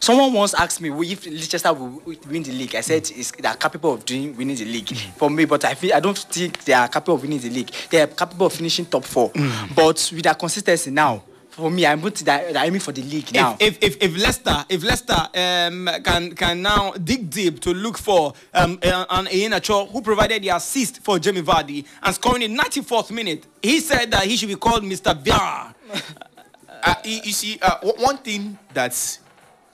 Someone 0.00 0.32
once 0.32 0.54
asked 0.54 0.80
me 0.80 0.90
"Well, 0.90 1.02
if 1.02 1.26
Leicester 1.26 1.72
will 1.72 2.02
win 2.04 2.42
the 2.42 2.52
league. 2.52 2.74
I 2.74 2.80
said 2.80 3.04
they 3.04 3.48
are 3.48 3.56
capable 3.56 3.94
of 3.94 4.04
doing 4.04 4.36
winning 4.36 4.56
the 4.56 4.64
league. 4.64 4.88
For 5.16 5.30
me, 5.30 5.44
but 5.44 5.64
I 5.64 5.74
feel 5.74 5.94
I 5.94 6.00
don't 6.00 6.18
think 6.18 6.64
they 6.64 6.72
are 6.72 6.88
capable 6.88 7.14
of 7.14 7.22
winning 7.22 7.40
the 7.40 7.50
league. 7.50 7.70
They 7.90 8.02
are 8.02 8.06
capable 8.06 8.46
of 8.46 8.52
finishing 8.52 8.86
top 8.86 9.04
four. 9.04 9.32
But 9.74 10.10
with 10.14 10.22
their 10.22 10.34
consistency 10.34 10.90
now, 10.90 11.22
for 11.56 11.70
me, 11.70 11.86
I'm 11.86 12.02
putting 12.02 12.26
that 12.26 12.52
they're 12.52 12.66
aiming 12.66 12.80
for 12.80 12.92
the 12.92 13.00
league 13.02 13.32
now. 13.32 13.56
If, 13.58 13.78
if, 13.82 13.96
if, 13.96 14.02
if 14.02 14.22
Leicester, 14.22 14.64
if 14.68 14.84
Leicester 14.84 15.16
um, 15.34 15.88
can 16.04 16.34
can 16.34 16.60
now 16.60 16.90
dig 16.92 17.30
deep 17.30 17.60
to 17.60 17.72
look 17.72 17.96
for 17.96 18.34
um, 18.52 18.78
an 18.82 19.24
Iheanacho 19.26 19.90
who 19.90 20.02
provided 20.02 20.42
the 20.42 20.50
assist 20.50 21.02
for 21.02 21.18
Jamie 21.18 21.40
Vardy 21.40 21.86
and 22.02 22.14
scoring 22.14 22.42
in 22.42 22.54
94th 22.54 23.10
minute, 23.10 23.46
he 23.62 23.80
said 23.80 24.10
that 24.10 24.24
he 24.24 24.36
should 24.36 24.50
be 24.50 24.56
called 24.56 24.82
Mr. 24.82 25.14
Viar. 25.14 25.74
uh, 26.84 26.94
you, 27.04 27.20
you 27.24 27.32
see, 27.32 27.58
uh, 27.62 27.78
one 27.80 28.18
thing 28.18 28.58
that 28.74 29.18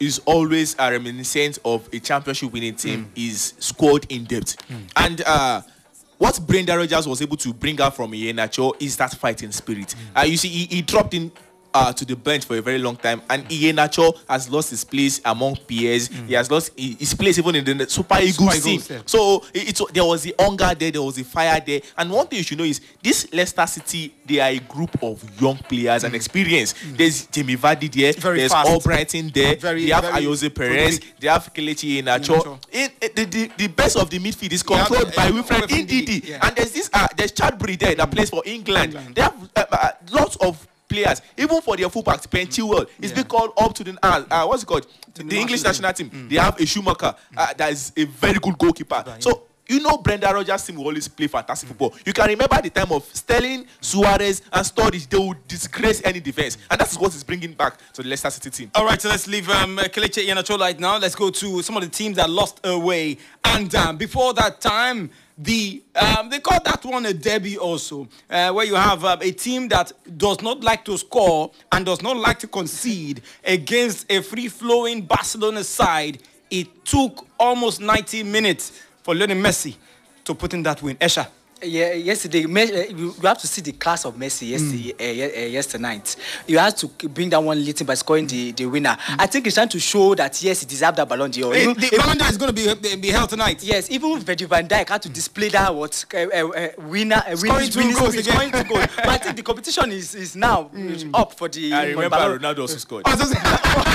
is 0.03 0.19
always 0.25 0.75
a 0.79 0.91
reminiscent 0.91 1.59
of 1.65 1.89
a 1.93 1.99
championship 2.01 2.53
winning 2.53 2.75
team 2.75 3.11
is 3.17 3.55
squad 3.59 4.07
in 4.11 4.25
depth. 4.25 4.57
And 4.97 5.23
uh, 5.27 5.63
what 6.19 6.39
Brendan 6.47 6.79
Rodgers 6.79 7.07
was 7.07 7.23
able 7.23 7.37
to 7.39 7.53
bring 7.53 7.81
out 7.81 7.97
from 7.97 8.13
Iheanacho 8.13 8.75
is 8.81 8.97
that 8.97 9.13
fighting 9.13 9.53
spirit. 9.53 9.95
Uh, 10.15 10.23
you 10.23 10.37
see, 10.37 10.49
he, 10.49 10.77
he 10.77 10.83
dropped 10.83 11.15
in. 11.15 11.31
Uh, 11.75 11.91
to 11.91 12.05
the 12.05 12.15
bench 12.15 12.45
for 12.45 12.55
a 12.59 12.61
very 12.61 12.79
long 12.79 12.95
time, 12.97 13.23
and 13.31 13.49
Iheanacho 13.49 14.19
has 14.29 14.51
lost 14.51 14.69
his 14.69 14.85
place 14.85 15.23
among 15.25 15.57
peers. 15.57 16.09
He 16.29 16.35
has 16.35 16.51
lost 16.51 16.71
his 16.79 17.15
place 17.15 17.39
even 17.39 17.55
in 17.57 17.65
the 17.79 17.89
Super 17.89 18.19
Eagles 18.21 18.63
team. 18.63 18.81
Yeah. 18.91 19.01
So 19.07 19.43
it, 19.55 19.81
there 19.95 20.05
was 20.05 20.23
the 20.23 20.35
hunger 20.39 20.75
there, 20.79 20.91
there 20.91 21.01
was 21.03 21.15
the 21.17 21.23
fire 21.23 21.59
there. 21.65 21.81
And 21.97 22.11
one 22.11 22.27
thing 22.27 22.39
you 22.39 22.43
should 22.45 22.59
know 22.59 22.65
is 22.65 22.81
this 23.03 23.27
Leicester 23.33 23.67
City, 23.67 24.13
they 24.27 24.39
are 24.41 24.51
a 24.51 24.59
group 24.59 25.03
of 25.03 25.25
young 25.41 25.57
players 25.57 26.05
and 26.05 26.15
experience. 26.15 26.75
There's 26.95 27.27
Jamie 27.29 27.57
Vardy 27.57 27.91
there, 27.91 28.13
Very 28.13 28.41
there's 28.41 28.53
fast. 28.53 28.69
Albrighton 28.69 29.33
there, 29.33 29.57
Very- 29.57 29.87
they 29.87 29.93
have 29.93 30.05
very 30.05 30.25
Ayose 30.27 30.55
Perez, 30.55 30.99
prolific. 30.99 31.21
they 31.21 31.29
have 31.29 31.55
Kelechi 31.55 32.03
Iheanacho. 32.03 32.37
Iheanacho. 32.43 32.59
In, 32.73 32.91
in- 33.01 33.11
the, 33.15 33.25
the, 33.25 33.51
the 33.57 33.67
best 33.69 33.97
of 33.97 34.11
the 34.11 34.19
midfield 34.19 34.53
is 34.53 34.63
controlled 34.63 35.07
uh, 35.09 35.13
by 35.17 35.29
uh, 35.29 35.33
Wilfred 35.33 35.63
Ndidi. 35.71 36.29
Yeah. 36.29 36.47
And 36.47 36.55
there's 36.55 36.73
this, 36.73 36.91
uh, 36.93 37.07
there's 37.17 37.33
Choudhury 37.33 37.79
there 37.79 37.95
that 37.95 38.11
plays 38.11 38.29
for 38.29 38.43
England. 38.45 38.93
England. 38.93 39.15
They 39.15 39.23
have 39.23 39.51
uh, 39.57 39.65
uh, 39.73 39.91
lots 40.11 40.37
of 40.37 40.67
players, 40.93 41.23
even 41.39 41.61
for 41.63 41.77
their 41.77 41.89
fullbacks, 41.89 42.29
Ben 42.31 42.47
Chilwell 42.47 42.87
is 43.01 43.13
being 43.13 43.27
called 43.27 43.53
up 43.57 43.75
to 43.75 43.85
the 43.85 43.99
uh, 44.03 44.25
uh, 44.31 44.47
what's 44.47 44.63
it 44.63 44.67
called? 44.67 44.87
The, 45.15 45.25
the 45.25 45.39
English 45.39 45.63
national 45.63 45.93
team. 45.93 46.29
They 46.29 46.37
have 46.37 46.59
a 46.61 46.63
Schmeichel 46.65 47.17
uh, 47.37 47.55
that 47.55 47.73
is 47.73 47.93
a 47.97 48.05
very 48.05 48.39
good 48.39 48.59
goalkeeper. 48.59 49.03
So 49.19 49.45
you 49.69 49.81
know 49.81 49.97
Brendan 49.99 50.35
Rodgers 50.35 50.67
team 50.67 50.77
will 50.77 50.87
always 50.87 51.09
play 51.09 51.27
fantastic 51.29 51.69
football. 51.69 51.95
You 52.05 52.13
can 52.13 52.29
remember 52.29 52.61
the 52.63 52.71
time 52.71 52.93
of 52.93 53.05
Sterling, 53.15 53.67
Suarez, 53.83 54.41
and 54.53 54.65
Sturridge. 54.65 55.09
They 55.09 55.19
will 55.19 55.35
disgrace 55.47 56.01
any 56.05 56.21
defense, 56.21 56.57
and 56.71 56.81
that 56.81 56.91
is 56.91 56.99
what 56.99 57.15
is 57.15 57.23
bringing 57.25 57.53
back 57.53 57.77
to 57.93 58.03
the 58.03 58.09
Leicester 58.09 58.31
City 58.31 58.51
team. 58.51 58.71
All 58.75 58.85
right, 58.87 59.01
so 59.01 59.09
let's 59.09 59.27
leave 59.27 59.49
um, 59.51 59.77
Kelechi 59.77 60.27
Iheanacho 60.27 60.59
right 60.59 60.79
now. 60.79 60.99
Let's 60.99 61.15
go 61.15 61.31
to 61.31 61.63
some 61.63 61.77
of 61.77 61.83
the 61.83 61.89
teams 61.89 62.17
that 62.17 62.31
lost 62.31 62.61
away. 62.65 63.19
And 63.45 63.75
um, 63.75 63.97
before 63.99 64.33
that 64.35 64.61
time, 64.61 65.11
the 65.37 65.83
um, 65.97 66.31
they 66.31 66.39
call 66.41 66.59
that 66.65 66.85
one 66.85 67.05
a 67.07 67.13
derby 67.13 67.59
also, 67.59 68.09
uh, 68.31 68.53
where 68.53 68.65
you 68.65 68.75
have 68.77 69.05
um, 69.05 69.19
a 69.21 69.33
team 69.33 69.69
that 69.69 69.93
does 70.17 70.41
not 70.41 70.63
like 70.63 70.85
to 70.85 70.97
score 70.97 71.51
and 71.73 71.85
does 71.85 72.03
not 72.03 72.17
like 72.17 72.39
to 72.41 72.47
concede 72.47 73.23
against 73.45 74.11
a 74.11 74.23
free-flowing 74.23 75.03
Barcelona 75.03 75.65
side. 75.65 76.23
It 76.51 76.85
took 76.85 77.27
almost 77.41 77.81
90 77.81 78.23
minutes 78.25 78.83
for 79.03 79.15
Lionel 79.15 79.39
Messi 79.39 79.75
to 80.25 80.35
put 80.35 80.55
in 80.55 80.63
that 80.63 80.83
win. 80.83 80.97
Esha. 80.97 81.27
Yeah, 81.65 81.93
yesterday, 81.93 82.45
uh, 82.45 82.49
you 82.49 83.15
you 83.21 83.29
have 83.29 83.39
to 83.39 83.47
see 83.47 83.61
the 83.63 83.73
class 83.73 84.05
of 84.05 84.17
Messi 84.17 84.49
yesterday, 84.51 84.93
uh, 84.99 85.43
uh, 85.43 85.47
yesterday 85.47 85.83
night. 85.83 86.17
You 86.49 86.59
have 86.59 86.75
to 86.77 86.89
bring 87.09 87.31
that 87.31 87.43
one 87.43 87.65
little 87.65 87.87
by 87.87 87.95
scoring 87.95 88.27
the, 88.27 88.51
the 88.53 88.67
winner. 88.67 88.97
I 89.19 89.27
think 89.27 89.47
it's 89.47 89.55
time 89.57 89.69
to 89.69 89.79
show 89.79 90.15
that 90.17 90.43
yes, 90.43 90.61
he 90.61 90.67
deserved 90.67 90.97
that 90.99 91.09
Ballon 91.09 91.31
d'Or. 91.31 91.55
Eh, 91.55 91.63
Even- 91.63 91.75
the 91.75 91.91
Ballon 91.97 92.19
d'Or 92.19 92.29
is 92.29 92.37
going 92.37 92.53
to 92.55 92.77
be 92.77 92.97
be 92.97 93.09
held 93.11 93.31
tonight. 93.31 93.63
Yes, 93.63 93.91
even 93.91 94.19
Virgil 94.21 94.49
van 94.49 94.67
Dijk 94.67 94.89
had 94.89 95.03
to 95.03 95.09
display 95.09 95.51
that 95.51 95.73
what 95.75 96.05
uh, 96.15 96.19
uh, 96.19 96.49
uh, 96.49 96.69
winner, 96.89 97.23
uh, 97.27 97.37
Scoring 97.37 97.55
winning, 97.55 97.71
two 97.71 97.79
winning 97.79 97.95
goals 97.97 98.15
again. 98.15 98.33
scoring 98.35 98.53
two 98.53 98.65
goals. 98.65 98.87
But 98.97 99.09
I 99.09 99.19
think 99.19 99.37
the 99.37 99.43
competition 99.43 99.93
is 99.93 100.15
is 100.17 100.35
now 100.35 100.69
up 101.15 101.35
for 101.39 101.49
the. 101.49 101.73
I 101.73 101.87
remember 101.91 102.11
Ballon- 102.11 102.39
Ronaldo 102.41 102.59
also 102.63 102.79
scored. 102.79 103.05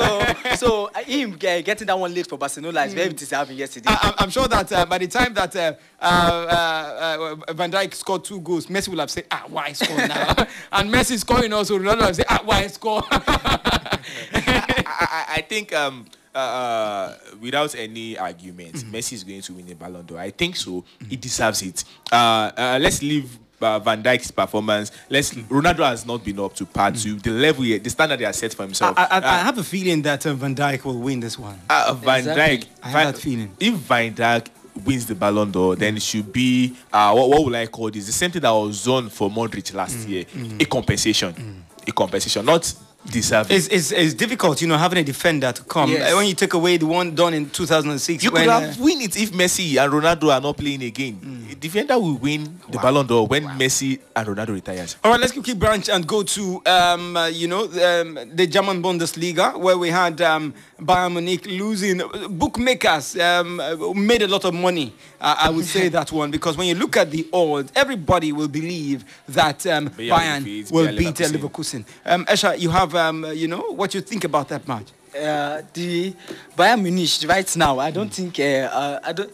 I 0.00 0.18
was 0.18 0.32
just- 0.42 0.60
So 0.60 0.88
so 0.90 0.90
him 1.06 1.32
uh, 1.34 1.60
getting 1.62 1.86
that 1.86 1.98
one 1.98 2.12
late 2.14 2.26
for 2.28 2.36
Barcelona 2.38 2.82
is 2.82 2.94
very 2.94 3.12
deserving 3.12 3.56
yesterday. 3.58 3.88
I, 3.90 3.98
I'm- 4.02 4.14
I'm 4.18 4.30
sure 4.30 4.48
that 4.48 4.72
uh, 4.72 4.86
by 4.86 4.98
the 4.98 5.06
time 5.06 5.34
that 5.34 5.54
uh, 5.56 5.72
uh, 6.00 6.04
uh, 6.04 7.36
uh, 7.48 7.52
Van 7.54 7.70
Dijk 7.70 7.94
scored 7.94 8.24
two 8.24 8.40
goals, 8.40 8.66
Messi 8.66 8.88
will 8.88 8.98
have 9.00 9.10
said, 9.10 9.24
"Ah, 9.30 9.44
why 9.48 9.72
score 9.72 9.96
now?" 9.96 10.34
and 10.72 10.92
Messi 10.92 11.18
scoring 11.18 11.52
also, 11.52 11.78
Ronaldo 11.78 12.06
will 12.06 12.14
say, 12.14 12.24
"Ah, 12.28 12.40
why 12.44 12.66
score?" 12.68 13.02
I, 13.10 14.78
I, 14.86 15.24
I 15.36 15.40
think 15.42 15.72
um, 15.74 16.04
uh, 16.34 17.14
without 17.40 17.74
any 17.74 18.18
argument, 18.18 18.74
Messi 18.92 19.12
is 19.14 19.24
going 19.24 19.40
to 19.42 19.52
win 19.52 19.66
the 19.66 19.74
Ballon 19.74 20.04
d'Or. 20.04 20.18
I 20.18 20.30
think 20.30 20.56
so. 20.56 20.84
He 21.08 21.16
deserves 21.16 21.62
it. 21.62 21.84
Uh, 22.10 22.50
uh, 22.56 22.78
let's 22.80 23.02
leave 23.02 23.38
uh, 23.60 23.78
Van 23.78 24.02
Dijk's 24.02 24.30
performance. 24.30 24.90
Let's. 25.08 25.32
Ronaldo 25.34 25.84
has 25.86 26.04
not 26.06 26.24
been 26.24 26.38
up 26.40 26.54
to 26.56 26.66
par 26.66 26.90
to 26.92 27.14
the 27.16 27.30
level, 27.30 27.64
he, 27.64 27.78
the 27.78 27.90
standard 27.90 28.18
he 28.20 28.24
has 28.26 28.36
set 28.38 28.52
for 28.54 28.62
himself. 28.64 28.98
I, 28.98 29.04
I, 29.04 29.06
I 29.18 29.18
Uh, 29.18 29.44
have 29.44 29.58
a 29.58 29.64
feeling 29.64 30.02
that 30.02 30.24
uh, 30.26 30.34
Van 30.34 30.54
Dijk 30.54 30.84
will 30.84 30.98
win 30.98 31.20
this 31.20 31.38
one. 31.38 31.58
uh, 31.70 31.92
Van 31.94 32.18
Exactly. 32.18 32.42
Dijk. 32.58 32.66
I 32.82 32.88
have 32.88 32.92
Van- 33.04 33.12
that 33.12 33.20
feeling. 33.20 33.50
If 33.60 33.74
Van 33.74 34.14
Dijk 34.14 34.46
wins 34.84 35.06
the 35.06 35.14
Ballon 35.14 35.50
d'Or, 35.52 35.76
then 35.76 35.96
it 35.96 36.02
should 36.02 36.32
be 36.32 36.74
uh, 36.92 37.12
what, 37.12 37.28
what 37.28 37.44
would 37.44 37.54
I 37.54 37.66
call 37.66 37.90
this? 37.90 38.06
The 38.06 38.12
same 38.12 38.30
thing 38.32 38.42
that 38.42 38.50
was 38.50 38.84
done 38.84 39.08
for 39.08 39.30
Modric 39.30 39.72
last 39.72 40.08
year. 40.08 40.24
A 40.60 40.64
compensation. 40.64 41.64
A 41.86 41.92
compensation, 41.92 42.44
not 42.44 42.72
deserving. 43.10 43.56
It's, 43.56 43.68
it's, 43.68 43.92
it's 43.92 44.14
difficult, 44.14 44.60
you 44.62 44.68
know, 44.68 44.76
having 44.78 44.98
a 44.98 45.04
defender 45.04 45.52
to 45.52 45.62
come. 45.64 45.90
Yes. 45.90 46.12
Uh, 46.12 46.16
When 46.16 46.26
you 46.26 46.34
take 46.34 46.54
away 46.54 46.76
the 46.76 46.86
one 46.86 47.14
done 47.14 47.34
in 47.34 47.50
2006, 47.50 48.24
You 48.24 48.30
when, 48.30 48.42
could 48.42 48.48
uh, 48.50 48.60
have 48.60 48.80
win 48.80 49.00
it 49.02 49.16
if 49.16 49.30
Messi 49.32 49.82
and 49.82 49.92
Ronaldo 49.92 50.32
are 50.34 50.40
not 50.40 50.56
playing 50.56 50.82
again. 50.82 51.46
A 51.50 51.54
defender 51.54 51.98
will 51.98 52.16
win 52.16 52.58
the 52.70 52.78
Ballon 52.78 53.06
d'Or 53.06 53.26
when 53.26 53.44
Messi 53.44 53.98
and 54.16 54.26
Ronaldo 54.28 54.54
retires. 54.54 54.96
All 55.04 55.10
right, 55.10 55.20
let's 55.20 55.32
quickly 55.32 55.54
branch 55.54 55.88
and 55.88 56.06
go 56.06 56.22
to, 56.22 56.62
um, 56.66 57.16
uh, 57.16 57.26
you 57.26 57.48
know, 57.48 57.64
um, 57.64 58.18
the 58.34 58.46
German 58.46 58.82
Bundesliga, 58.82 59.56
where 59.58 59.76
we 59.78 59.90
had 59.90 60.20
um, 60.20 60.54
Bayern 60.80 61.12
Munich 61.12 61.46
losing. 61.46 62.00
Bookmakers 62.30 63.16
um, 63.18 63.60
uh, 63.60 63.92
made 63.94 64.22
a 64.22 64.28
lot 64.28 64.44
of 64.44 64.54
money. 64.54 64.92
Uh, 65.20 65.36
I 65.38 65.50
would 65.50 65.64
say 65.64 65.88
that 65.96 66.10
one 66.12 66.30
because 66.30 66.56
when 66.56 66.66
you 66.68 66.74
look 66.74 66.96
at 66.96 67.10
the 67.10 67.28
odds, 67.32 67.72
everybody 67.74 68.32
will 68.32 68.48
believe 68.48 69.04
that 69.28 69.66
um, 69.66 69.88
Bayern 69.90 70.42
Bayern 70.44 70.70
will 70.72 70.86
Bayer 70.86 70.96
beat 70.98 71.14
Leverkusen. 71.16 71.32
Leverkusen. 71.32 71.84
Um, 72.04 72.24
Esha, 72.26 72.58
you 72.58 72.70
have, 72.70 72.94
um, 72.94 73.24
you 73.34 73.48
know, 73.48 73.60
what 73.72 73.94
you 73.94 74.00
think 74.00 74.24
about 74.24 74.48
that 74.48 74.66
match? 74.66 74.88
uh, 75.16 75.62
the 75.72 76.14
Bayern 76.56 76.82
Munich 76.82 77.24
right 77.28 77.56
now, 77.56 77.78
I 77.78 77.90
don't 77.90 78.12
think 78.12 78.38
uh, 78.40 78.42
uh, 78.72 79.00
I 79.02 79.12
don't 79.12 79.32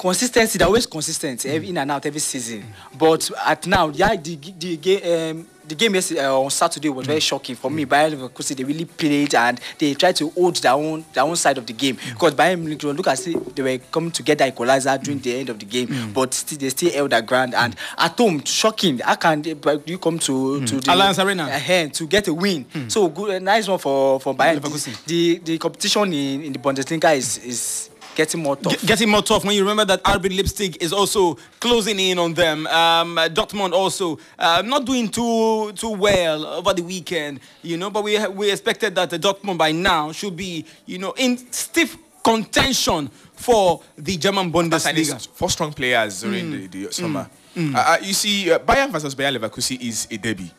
consistency. 0.00 0.58
They're 0.58 0.66
always 0.66 0.86
consistent 0.86 1.44
every, 1.44 1.68
in 1.68 1.76
and 1.78 1.90
out 1.90 2.06
every 2.06 2.20
season. 2.20 2.64
But 2.98 3.30
at 3.44 3.66
now, 3.66 3.88
yeah, 3.90 4.16
the 4.16 4.36
the 4.36 4.76
game. 4.76 5.36
Um, 5.38 5.46
the 5.68 5.76
game 5.76 5.94
yesterday, 5.94 6.24
uh, 6.24 6.34
on 6.34 6.50
Saturday 6.50 6.88
was 6.88 7.06
very 7.06 7.20
shocking 7.20 7.54
for 7.54 7.70
me. 7.70 7.86
Bayern 7.86 8.14
Leverkusen 8.14 8.56
they 8.56 8.64
really 8.64 8.86
played 8.86 9.32
and 9.36 9.60
they 9.78 9.94
tried 9.94 10.16
to 10.16 10.28
hold 10.30 10.56
their 10.56 10.72
own 10.72 11.04
their 11.12 11.22
own 11.22 11.36
side 11.36 11.58
of 11.58 11.66
the 11.66 11.72
game 11.72 11.96
because 12.08 12.34
Bayern 12.34 12.58
Munich 12.58 12.82
look 12.82 13.06
as 13.06 13.24
if 13.28 13.54
they 13.54 13.62
were 13.62 13.78
coming 13.78 14.10
together 14.10 14.46
equalizer 14.46 14.98
during 14.98 15.20
the 15.20 15.36
end 15.38 15.48
of 15.48 15.60
the 15.60 15.66
game, 15.66 16.12
but 16.12 16.34
still, 16.34 16.58
they 16.58 16.70
still 16.70 16.90
held 16.90 17.10
their 17.10 17.22
ground. 17.22 17.54
And 17.54 17.76
at 17.96 18.18
home, 18.18 18.42
shocking. 18.44 18.98
How 18.98 19.14
can 19.14 19.42
they, 19.42 19.54
you 19.86 19.98
come 19.98 20.18
to 20.18 20.66
to 20.66 20.76
the 20.80 20.90
Allianz 20.90 21.24
Arena. 21.24 21.44
ahead 21.44 21.94
to 21.94 22.06
get 22.06 22.26
a 22.26 22.34
win? 22.34 22.66
So 22.88 23.08
good, 23.08 23.30
a 23.30 23.38
nice 23.38 23.68
one 23.68 23.78
for 23.78 24.18
for 24.18 24.34
Bayern. 24.34 24.58
Leverkusen. 24.58 25.04
The 25.04 25.38
the 25.38 25.58
competition 25.58 26.12
in, 26.12 26.42
in 26.42 26.52
the 26.52 26.58
Bundesliga 26.58 27.14
is 27.16 27.38
is 27.38 27.89
getting 28.16 28.42
more 28.42 28.56
tough. 28.56 28.78
Ge- 28.80 28.86
getting 28.86 29.08
more 29.08 29.22
tough 29.22 29.44
when 29.44 29.54
you 29.54 29.62
remember 29.62 29.84
that 29.84 30.02
RB 30.04 30.36
Leipzig 30.36 30.76
is 30.82 30.92
also 30.92 31.36
closing 31.60 31.98
in 31.98 32.18
on 32.18 32.34
them. 32.34 32.66
Um, 32.66 33.16
Dortmund 33.16 33.72
also 33.72 34.18
uh, 34.38 34.62
not 34.64 34.84
doing 34.84 35.08
too 35.08 35.72
too 35.72 35.90
well 35.90 36.44
over 36.46 36.72
the 36.74 36.82
weekend, 36.82 37.40
you 37.62 37.76
know. 37.76 37.90
But 37.90 38.04
we 38.04 38.18
we 38.28 38.50
expected 38.50 38.94
that 38.94 39.10
the 39.10 39.18
Dortmund 39.18 39.58
by 39.58 39.72
now 39.72 40.12
should 40.12 40.36
be, 40.36 40.64
you 40.86 40.98
know, 40.98 41.12
in 41.16 41.36
stiff 41.52 41.96
contention 42.22 43.08
for 43.34 43.82
the 43.96 44.16
German 44.16 44.50
That's 44.68 44.86
and 44.86 44.98
it's 44.98 45.10
Bundesliga. 45.10 45.28
four 45.32 45.50
strong 45.50 45.72
players 45.72 46.20
during 46.20 46.50
the, 46.50 46.66
the 46.66 46.92
summer. 46.92 47.28
Uh, 47.56 47.72
uh, 47.74 47.96
you 48.00 48.12
see, 48.12 48.50
uh, 48.52 48.58
Bayern 48.60 48.90
versus 48.92 49.14
Bayern 49.14 49.36
Leverkusen 49.36 49.80
is 49.80 50.06
a 50.10 50.16
derby. 50.16 50.50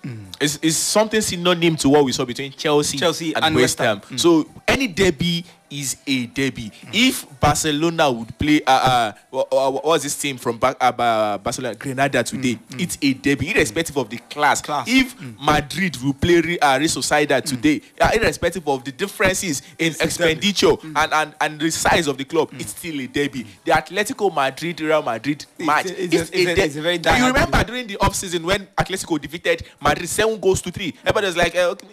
It's, 0.41 0.59
it's 0.61 0.75
something 0.75 1.21
synonym 1.21 1.75
to 1.77 1.89
what 1.89 2.03
we 2.03 2.11
saw 2.11 2.25
between 2.25 2.51
Chelsea, 2.51 2.97
Chelsea 2.97 3.33
and, 3.33 3.45
and 3.45 3.55
West 3.55 3.79
West 3.79 4.03
Ham. 4.09 4.17
So 4.17 4.45
any 4.67 4.87
derby 4.87 5.45
is 5.71 5.97
a 6.05 6.25
derby. 6.27 6.71
If 6.93 7.25
Barcelona 7.39 8.11
would 8.11 8.37
play, 8.37 8.61
uh, 8.67 8.71
uh, 8.71 9.11
what, 9.29 9.85
was 9.85 10.03
this 10.03 10.17
team 10.17 10.37
from 10.37 10.57
Ba- 10.59 10.75
uh, 10.79 11.37
Barcelona, 11.37 11.75
Granada 11.75 12.23
today? 12.23 12.59
It's 12.77 12.97
a 13.01 13.13
derby, 13.13 13.51
irrespective 13.51 13.95
of 13.97 14.09
the 14.09 14.17
class. 14.17 14.61
Class. 14.61 14.85
If 14.89 15.15
Madrid 15.39 15.97
will 16.03 16.13
play 16.13 16.41
Re- 16.41 16.59
uh, 16.59 16.77
Real 16.77 16.89
Sociedad 16.89 17.43
today, 17.45 17.81
uh, 17.99 18.09
irrespective 18.13 18.67
of 18.67 18.83
the 18.83 18.91
differences 18.91 19.61
in 19.79 19.93
expenditure 19.99 20.73
and, 20.83 21.13
and, 21.13 21.35
and 21.39 21.59
the 21.59 21.71
size 21.71 22.07
of 22.07 22.17
the 22.17 22.25
club, 22.25 22.49
it's 22.59 22.71
still 22.71 22.99
a 22.99 23.07
derby. 23.07 23.45
The 23.65 23.71
Atletico 23.71 24.33
Madrid 24.33 24.81
Real 24.81 25.01
Madrid 25.01 25.45
match 25.59 25.85
it's 25.87 25.91
a- 25.91 26.03
it's 26.03 26.59
a- 26.59 26.63
it's 26.65 26.75
very 26.75 26.95
You 26.95 27.27
remember 27.27 27.57
derby. 27.57 27.63
during 27.71 27.87
the 27.87 27.97
off 27.97 28.15
season 28.15 28.43
when 28.45 28.67
Atletico 28.77 29.19
defeated 29.21 29.63
Madrid 29.81 30.09
seven 30.09 30.39
goals 30.39 30.61
to 30.63 30.71
three? 30.71 30.93
Everybody 31.01 31.27
was 31.27 31.37
like, 31.37 31.55
uh, 31.55 31.69
okay. 31.69 31.87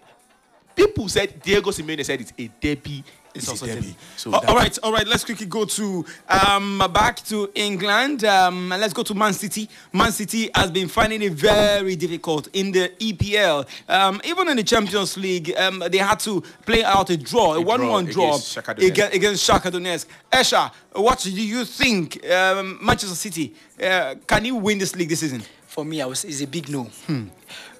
people 0.74 1.08
said 1.08 1.40
Diego 1.42 1.70
Simeone 1.70 2.04
said 2.04 2.20
it's 2.20 2.32
a 2.38 2.48
derby. 2.60 3.02
It's, 3.34 3.48
also 3.48 3.66
a 3.66 3.68
derby. 3.68 3.80
derby. 3.80 3.96
So 4.16 4.30
Oh, 4.34 4.40
all 4.48 4.56
right, 4.56 4.78
all 4.82 4.92
right. 4.92 5.06
Let's 5.06 5.24
quickly 5.24 5.46
go 5.46 5.64
to 5.64 6.04
um, 6.28 6.82
back 6.92 7.16
to 7.26 7.50
England. 7.54 8.24
Um, 8.24 8.72
and 8.72 8.80
let's 8.80 8.92
go 8.92 9.02
to 9.04 9.14
Man 9.14 9.32
City. 9.32 9.68
Man 9.92 10.12
City 10.12 10.50
has 10.54 10.70
been 10.70 10.88
finding 10.88 11.22
it 11.22 11.32
very 11.32 11.96
difficult 11.96 12.48
in 12.52 12.72
the 12.72 12.90
EPL. 12.98 13.66
Um, 13.88 14.20
even 14.24 14.48
in 14.48 14.56
the 14.56 14.64
Champions 14.64 15.16
League, 15.16 15.54
um, 15.56 15.82
they 15.90 15.98
had 15.98 16.20
to 16.20 16.42
play 16.66 16.84
out 16.84 17.10
a 17.10 17.16
draw, 17.16 17.54
a 17.54 17.58
A 17.58 17.60
one-one 17.60 18.06
draw 18.06 18.28
against 18.30 18.56
Shakhtar 18.56 18.74
Donetsk. 18.76 18.88
against, 18.88 19.14
against 19.14 19.48
Shakhtar 19.48 19.72
Donetsk. 19.72 20.06
Esha, 20.32 20.70
what 20.92 21.20
do 21.20 21.30
you 21.30 21.64
think? 21.64 22.24
Um, 22.30 22.78
Manchester 22.82 23.14
City 23.16 23.54
uh, 23.82 24.14
can 24.26 24.44
you 24.44 24.56
win 24.56 24.78
this 24.78 24.94
league 24.96 25.08
this 25.08 25.20
season? 25.20 25.42
For 25.66 25.84
me, 25.84 26.02
I 26.02 26.06
was 26.06 26.24
is 26.24 26.42
a 26.42 26.46
big 26.46 26.68
no. 26.68 26.88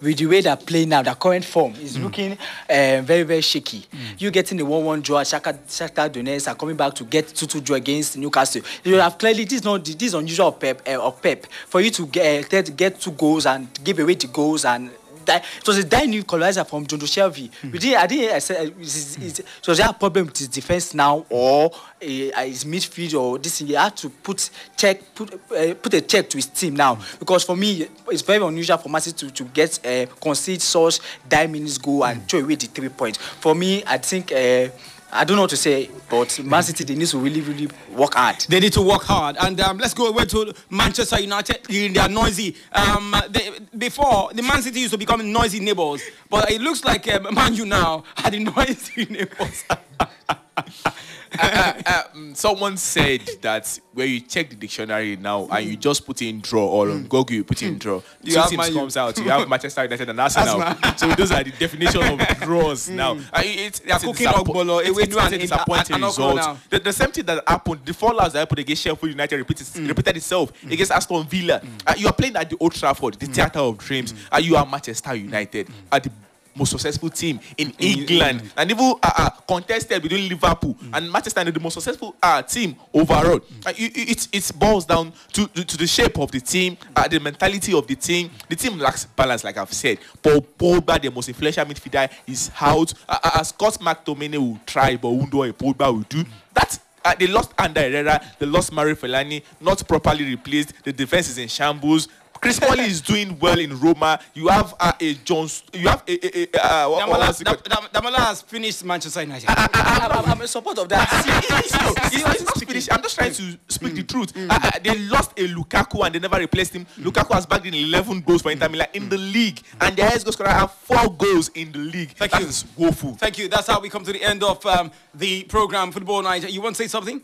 With 0.01 0.19
the 0.19 0.27
way 0.27 0.41
they're 0.41 0.57
playing 0.57 0.91
now, 0.91 1.03
their 1.03 1.15
current 1.15 1.45
form 1.45 1.75
is 1.81 1.99
looking 1.99 2.33
uh, 2.33 3.01
very, 3.03 3.25
very 3.25 3.41
shaky. 3.41 3.85
You 4.19 4.31
getting 4.31 4.59
the 4.59 4.65
1 4.65 4.85
1 4.85 5.01
draw, 5.01 5.23
Shakhtar 5.23 5.59
Shakhtar 5.67 6.09
Donetsk 6.09 6.49
are 6.49 6.55
coming 6.55 6.77
back 6.77 6.95
to 6.95 7.05
get 7.05 7.29
2 7.29 7.47
2 7.47 7.61
draw 7.61 7.77
against 7.77 8.17
Newcastle. 8.17 8.63
You 8.85 8.95
have 8.97 9.19
clearly, 9.19 9.45
this 9.45 9.55
is 9.55 9.65
not 9.65 9.85
this 9.85 9.97
is 10.01 10.15
unusual 10.15 10.49
of 10.49 10.61
Pep, 10.61 10.83
uh, 10.87 11.01
of 11.03 11.21
Pep 11.21 11.47
for 11.67 11.81
you 11.81 11.91
to 11.91 12.07
get, 12.07 12.55
uh, 12.55 12.63
get 12.63 13.01
two 13.01 13.11
goals 13.13 13.47
and 13.47 13.69
give 13.83 13.99
away 13.99 14.15
the 14.15 14.29
goals 14.29 14.65
and 14.65 14.91
it 15.37 15.67
was 15.67 15.79
a 15.79 16.07
new 16.07 16.21
equalizer 16.21 16.65
from 16.65 16.87
Jonjo 16.87 17.07
Shelvey. 17.07 17.51
We 17.71 17.79
didn't, 17.79 17.99
I 17.99 18.07
didn't, 18.07 18.51
uh, 18.51 18.81
is, 18.81 19.19
is, 19.19 19.43
so 19.61 19.75
there 19.75 19.89
a 19.89 19.93
problem 19.93 20.27
with 20.27 20.39
his 20.39 20.49
defense 20.49 20.95
now 20.95 21.25
or 21.29 21.71
uh, 21.73 21.77
his 22.01 22.65
midfield 22.65 23.21
or 23.21 23.39
this 23.39 23.59
thing? 23.59 23.69
You 23.69 23.77
have 23.77 23.95
to 23.97 24.11
put 24.11 24.51
check, 24.77 25.15
put, 25.15 25.35
uh, 25.35 25.75
put 25.75 25.95
a 25.95 26.01
check 26.01 26.29
to 26.31 26.39
his 26.39 26.47
team 26.47 26.75
now 26.75 26.99
because 27.19 27.45
for 27.45 27.57
me, 27.57 27.87
it's 28.09 28.23
very 28.23 28.45
unusual 28.45 28.79
for 28.79 28.89
Man 28.89 29.01
to, 29.03 29.31
to 29.31 29.45
get 29.45 29.85
uh, 29.87 30.07
concede 30.21 30.63
such 30.63 31.01
nine 31.31 31.53
minutes 31.53 31.79
goal 31.79 32.05
and 32.05 32.29
throw 32.29 32.41
away 32.41 32.55
the 32.57 32.67
three 32.67 32.89
points. 32.89 33.19
For 33.19 33.55
me, 33.55 33.83
I 33.87 33.99
think. 33.99 34.33
Uh, 34.33 34.69
I 35.11 35.25
don't 35.25 35.37
know 35.37 35.43
what 35.43 35.51
to 35.51 35.57
say, 35.57 35.91
but 36.11 36.39
Man 36.45 36.63
City 36.63 36.85
they 36.85 36.95
need 36.95 37.09
to 37.09 37.19
really, 37.19 37.41
really 37.41 37.69
work 37.95 38.15
hard. 38.15 38.41
They 38.49 38.61
need 38.61 38.75
to 38.75 38.83
work 38.83 39.03
hard. 39.03 39.37
And 39.41 39.59
um, 39.61 39.79
let's 39.79 39.95
go 39.95 40.09
away 40.09 40.27
to 40.27 40.55
Manchester 40.71 41.19
United. 41.21 41.65
They 41.65 41.97
are 41.97 42.09
noisy. 42.09 42.57
Um, 42.73 43.15
they, 43.31 43.59
before, 43.77 44.31
the 44.35 44.43
Man 44.43 44.61
City 44.61 44.81
used 44.81 44.93
to 44.93 44.99
become 44.99 45.33
noisy 45.33 45.61
neighbors. 45.61 46.03
But 46.29 46.51
it 46.51 46.61
looks 46.61 46.85
like 46.85 47.13
um, 47.13 47.35
Man 47.35 47.55
U 47.55 47.65
now 47.65 48.05
are 48.23 48.31
the 48.31 48.39
noisy 48.57 49.07
neighbors. 49.07 49.65
uh, 51.39 51.73
uh, 51.87 52.03
um, 52.15 52.35
someone 52.35 52.77
said 52.77 53.21
that 53.43 53.79
when 53.93 54.09
you 54.09 54.21
check 54.21 54.51
the 54.51 54.57
dictionary 54.57 55.17
now 55.17 55.49
and 55.51 55.67
you 55.67 55.77
just 55.77 56.07
put 56.07 56.23
in 56.23 56.41
draw 56.41 56.67
or 56.67 56.91
on 56.91 57.03
Google 57.05 57.37
you 57.37 57.45
put 57.45 57.63
in 57.63 57.79
draw, 57.79 58.01
You 58.23 58.35
two 58.35 58.43
teams 58.51 58.71
comes 58.71 58.97
out. 58.97 59.17
You 59.19 59.25
have 59.25 59.49
Manchester 59.49 59.83
United 59.83 60.09
and 60.09 60.21
Arsenal. 60.21 60.75
so 60.97 61.09
those 61.15 61.31
are 61.33 61.45
the 61.45 61.51
definition 61.59 62.03
of 62.03 62.19
draws 62.41 62.89
now. 62.89 63.13
Uh, 63.33 63.43
it's, 63.45 63.81
it's, 63.81 64.03
a 64.03 64.07
cooking 64.07 64.27
Ogbolo, 64.29 64.81
it's, 64.81 64.99
it's, 64.99 65.17
it's 65.17 65.33
a 65.33 65.39
disappointing 65.39 65.97
an- 65.97 66.03
result. 66.03 66.59
The, 66.71 66.79
the 66.79 66.93
same 66.93 67.11
thing 67.11 67.25
that 67.27 67.43
happened, 67.49 67.81
the 67.85 67.93
fallouts 67.93 68.33
that 68.33 68.41
happened 68.41 68.61
against 68.61 68.83
Sheffield 68.83 69.11
United 69.11 69.37
repeated, 69.37 69.77
repeated 69.89 70.17
itself 70.17 70.53
against 70.65 70.93
Aston 70.93 71.25
Villa. 71.27 71.61
Uh, 71.87 71.95
you 71.97 72.07
are 72.07 72.13
playing 72.13 72.37
at 72.37 72.49
the 72.51 72.57
Old 72.59 72.73
Trafford, 72.73 73.15
the 73.15 73.27
theatre 73.27 73.59
of 73.61 73.79
dreams, 73.79 74.15
and 74.31 74.45
you 74.45 74.57
are 74.57 74.65
Manchester 74.67 75.15
United 75.15 75.69
at 75.91 76.05
the 76.05 76.11
most 76.59 76.71
successful 76.71 77.09
team 77.11 77.41
in 77.57 77.73
England, 77.79 78.43
and 78.57 78.71
even 78.71 78.95
uh, 79.03 79.11
uh, 79.17 79.31
contested 79.47 80.03
between 80.03 80.29
Liverpool 80.29 80.77
and 80.93 81.11
Manchester 81.11 81.41
United, 81.41 81.55
the 81.55 81.61
most 81.61 81.75
successful 81.75 82.15
uh, 82.23 82.43
team 82.43 82.77
overall. 82.93 83.41
Uh, 83.65 83.73
it, 83.77 83.97
it, 83.97 84.29
it 84.33 84.53
boils 84.59 84.85
down 84.85 85.13
to, 85.33 85.47
to, 85.49 85.65
to 85.65 85.77
the 85.77 85.87
shape 85.87 86.19
of 86.19 86.31
the 86.31 86.41
team, 86.41 86.77
uh, 86.97 87.07
the 87.09 87.21
mentality 87.21 87.73
of 87.73 87.87
the 87.87 87.95
team. 87.95 88.31
The 88.49 88.57
team 88.57 88.79
lacks 88.79 89.05
balance, 89.05 89.45
like 89.45 89.57
I've 89.57 89.73
said. 89.73 89.99
Paul 90.23 90.41
Pogba, 90.59 91.01
the 91.01 91.11
most 91.11 91.29
influential 91.29 91.65
midfielder, 91.65 92.11
is 92.27 92.51
out. 92.61 92.93
Uh, 93.09 93.19
uh, 93.23 93.43
Scott 93.43 93.75
McTominay 93.75 94.39
will 94.39 94.59
try, 94.67 94.97
but 94.97 95.11
won't 95.11 95.31
do 95.31 95.39
what 95.39 95.57
Pogba 95.57 95.93
will 95.93 96.03
do. 96.03 96.25
That's 96.53 96.81
uh, 97.05 97.15
they 97.19 97.27
lost 97.27 97.53
Ander 97.59 97.81
Herrera, 97.81 98.21
they 98.39 98.47
lost 98.47 98.73
Mario 98.73 98.95
Fellaini, 98.95 99.43
not 99.61 99.87
properly 99.87 100.25
replaced. 100.25 100.73
The 100.85 100.93
defense 100.93 101.31
is 101.31 101.39
in 101.39 101.49
shambles. 101.49 102.09
Chris 102.41 102.59
Paul 102.61 102.79
is 102.81 103.01
doing 103.01 103.39
well 103.39 103.59
in 103.59 103.79
Roma. 103.79 104.21
You 104.35 104.49
have 104.49 104.75
uh, 104.79 104.93
a 105.01 105.15
Jones. 105.15 105.63
You 105.73 105.89
have 105.89 106.03
a, 106.07 106.13
a, 106.13 106.43
a 106.57 106.61
uh, 106.65 106.89
what, 106.89 107.09
what 107.09 107.21
Damola, 107.21 107.29
was 107.29 107.41
it 107.41 107.45
called? 107.47 107.65
Dam- 107.65 107.87
Dam- 107.93 108.03
Damola 108.03 108.17
has 108.19 108.43
finished 108.43 108.85
Manchester 108.85 109.23
United. 109.23 109.47
I'm, 109.57 110.13
I'm, 110.13 110.25
I'm 110.33 110.41
in 110.43 110.49
support 110.49 110.79
of 110.79 110.89
that. 110.89 111.09
It's 111.59 111.73
not- 112.23 112.35
it's 112.35 112.45
not 112.45 112.59
finished. 112.59 112.89
I'm 112.93 113.03
just 113.03 113.17
trying 113.17 113.33
to 113.33 113.59
speak 113.69 113.95
the 113.95 114.03
truth. 114.03 114.37
Uh, 114.37 114.47
uh, 114.51 114.71
they 114.83 114.97
lost 114.99 115.33
a 115.37 115.49
Lukaku 115.49 116.05
and 116.07 116.15
they 116.15 116.19
never 116.19 116.39
replaced 116.39 116.75
him. 116.75 116.87
Lukaku 116.99 117.35
has 117.35 117.47
bagged 117.47 117.67
in 117.67 117.75
11 117.75 118.21
goals 118.21 118.43
for 118.43 118.51
Inter 118.51 118.69
Milan 118.69 118.89
in 118.95 119.09
the 119.09 119.19
league, 119.19 119.61
and 119.81 119.97
the 119.97 120.05
highest 120.05 120.25
goal 120.25 120.33
scorer 120.33 120.51
have 120.51 120.73
four 120.73 121.13
goals 121.15 121.49
in 121.55 121.73
the 121.73 121.79
league. 121.79 122.11
Thank 122.11 122.33
That 122.33 122.41
you. 122.43 122.47
is 122.47 122.65
woeful. 122.77 123.15
Thank 123.15 123.39
you. 123.39 123.49
That's 123.49 123.67
how 123.67 123.81
we 123.81 123.89
come 123.89 124.05
to 124.05 124.13
the 124.13 124.23
end 124.23 124.43
of 124.43 124.65
um, 124.67 124.91
the 125.15 125.45
program, 125.45 125.91
Football 125.93 126.23
Night. 126.23 126.49
You 126.51 126.61
want 126.63 126.77
to 126.77 126.83
say 126.83 126.89
something? 126.89 127.23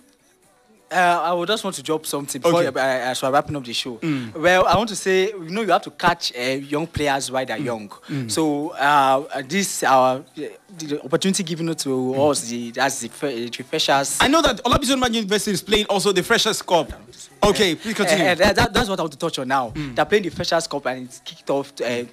Uh, 0.90 1.20
I 1.24 1.32
would 1.32 1.48
just 1.48 1.64
want 1.64 1.74
to 1.76 1.82
drop 1.82 2.06
something 2.06 2.40
before 2.40 2.62
Okay. 2.62 2.80
I, 2.80 3.10
I 3.10 3.12
start 3.14 3.32
wrapping 3.32 3.56
up 3.56 3.64
the 3.64 3.72
show. 3.72 3.98
Well, 4.36 4.66
I 4.66 4.76
want 4.76 4.88
to 4.90 4.96
say, 4.96 5.28
you 5.30 5.50
know, 5.50 5.62
you 5.62 5.70
have 5.72 5.82
to 5.82 5.90
catch 5.90 6.32
uh, 6.36 6.40
young 6.40 6.86
players 6.86 7.30
while 7.30 7.44
they're 7.44 7.58
young. 7.58 7.90
So 8.28 8.68
uh, 8.70 9.42
this 9.48 9.82
our 9.82 10.22
the 10.78 11.00
opportunity 11.04 11.42
given 11.42 11.74
to 11.74 12.14
us, 12.14 12.48
the 12.48 12.70
that's 12.70 13.00
the, 13.00 13.08
the 13.08 13.62
freshers. 13.64 14.18
I 14.20 14.28
know 14.28 14.42
that 14.42 14.62
Olabisi 14.64 14.94
Onabanjo 14.94 15.14
University 15.14 15.52
is 15.52 15.62
playing 15.62 15.86
also 15.86 16.12
the 16.12 16.22
Freshers 16.22 16.62
Cup. 16.62 16.92
Okay, 17.42 17.74
please 17.74 17.94
continue. 17.94 18.24
Uh, 18.26 18.28
uh, 18.30 18.34
that, 18.36 18.56
that- 18.56 18.72
that's 18.74 18.88
what 18.88 18.98
I 18.98 19.02
want 19.02 19.12
to 19.12 19.18
touch 19.18 19.38
on 19.38 19.48
now. 19.48 19.72
They're 19.74 20.04
playing 20.04 20.24
the 20.24 20.30
Freshers 20.30 20.66
Cup 20.66 20.86
and 20.86 21.04
it's 21.06 21.20
kicked 21.24 21.50
off 21.50 21.72
uh, 21.80 22.04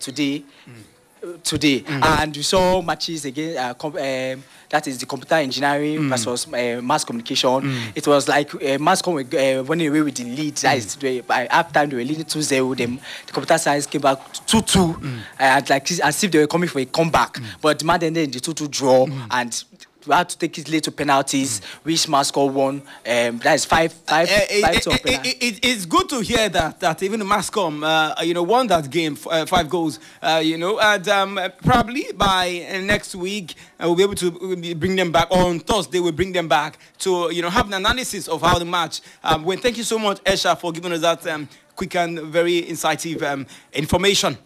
today. 1.44 1.80
Today, 1.80 1.84
and 1.88 2.36
we 2.36 2.42
saw 2.44 2.82
matches 2.82 3.26
again. 3.26 3.58
Uh, 3.58 3.88
um, 3.88 4.44
that 4.70 4.88
is 4.88 4.98
the 4.98 5.06
computer 5.06 5.36
engineering 5.36 6.10
versus 6.10 6.48
uh, 6.48 6.80
mass 6.82 7.04
communication. 7.04 7.92
It 7.94 8.08
was 8.08 8.28
like 8.28 8.54
uh, 8.56 8.78
mass 8.80 9.02
com 9.02 9.18
uh, 9.18 9.64
running 9.64 9.88
away 9.88 10.02
with 10.02 10.16
the 10.16 10.24
lead. 10.24 10.56
That 10.58 10.78
is 10.78 10.96
the, 10.96 11.22
by 11.22 11.48
half 11.52 11.74
time 11.74 11.90
they 11.90 11.98
were 11.98 12.04
leading 12.04 12.24
2-0. 12.24 12.78
Then 12.78 13.00
the 13.28 13.34
computer 13.34 13.58
science 13.58 13.86
came 13.86 14.02
back 14.02 14.18
2-2, 14.48 15.22
and 15.40 15.70
like 15.70 15.92
as 16.02 16.24
if 16.24 16.32
they 16.32 16.40
were 16.40 16.48
coming 16.48 16.70
for 16.70 16.80
a 16.80 16.86
comeback. 16.86 17.38
But 17.62 17.80
the 17.80 17.86
man 17.86 18.02
ended 18.04 18.24
in 18.24 18.32
the 18.32 18.40
2-2 18.40 18.72
draw, 18.72 19.08
and 19.30 19.64
we 20.08 20.14
had 20.16 20.30
to 20.30 20.38
take 20.38 20.58
it 20.58 20.70
late 20.70 20.84
to 20.84 20.92
penalties, 20.92 21.62
which 21.84 22.08
Mascot 22.08 22.52
won. 22.52 22.82
Um, 23.08 23.38
that 23.40 23.56
is 23.56 23.66
five, 23.66 23.94
five, 23.94 24.30
Uh, 24.30 24.40
five 24.62 24.76
it- 24.76 24.84
to 24.84 24.92
it- 24.92 25.26
it- 25.26 25.38
it- 25.44 25.60
it's 25.66 25.86
good 25.86 26.10
to 26.10 26.20
hear 26.22 26.50
that 26.50 26.80
that 26.80 27.02
even 27.04 27.22
Mascom, 27.22 27.84
uh, 27.84 28.22
you 28.24 28.34
know, 28.34 28.44
won 28.44 28.68
that 28.68 28.90
game 28.90 29.18
uh, 29.30 29.46
five 29.46 29.70
goals. 29.70 30.00
Uh, 30.22 30.42
you 30.44 30.58
know, 30.58 30.80
and 30.80 31.08
um, 31.08 31.40
probably 31.64 32.06
by 32.16 32.66
uh, 32.74 32.80
next 32.82 33.16
week 33.16 33.56
uh, 33.80 33.84
we'll 33.88 33.96
be 33.96 34.04
able 34.04 34.16
to 34.16 34.76
bring 34.76 34.96
them 34.96 35.12
back. 35.12 35.28
Or 35.32 35.40
on 35.46 35.60
Thursday 35.60 36.00
we'll 36.00 36.12
bring 36.12 36.32
them 36.32 36.48
back 36.48 36.78
to 37.00 37.30
you 37.32 37.42
know 37.42 37.50
have 37.50 37.68
an 37.68 37.74
analysis 37.74 38.28
of 38.28 38.42
how 38.42 38.58
the 38.60 38.66
match 38.66 39.02
um, 39.24 39.44
went. 39.44 39.62
Thank 39.62 39.78
you 39.78 39.84
so 39.84 39.98
much, 40.00 40.24
Esha, 40.24 40.58
for 40.60 40.72
giving 40.72 40.92
us 40.94 41.02
that 41.02 41.26
um, 41.28 41.48
quick 41.76 41.96
and 41.96 42.20
very 42.22 42.68
incisive 42.70 43.22
um, 43.24 43.46
information. 43.74 44.38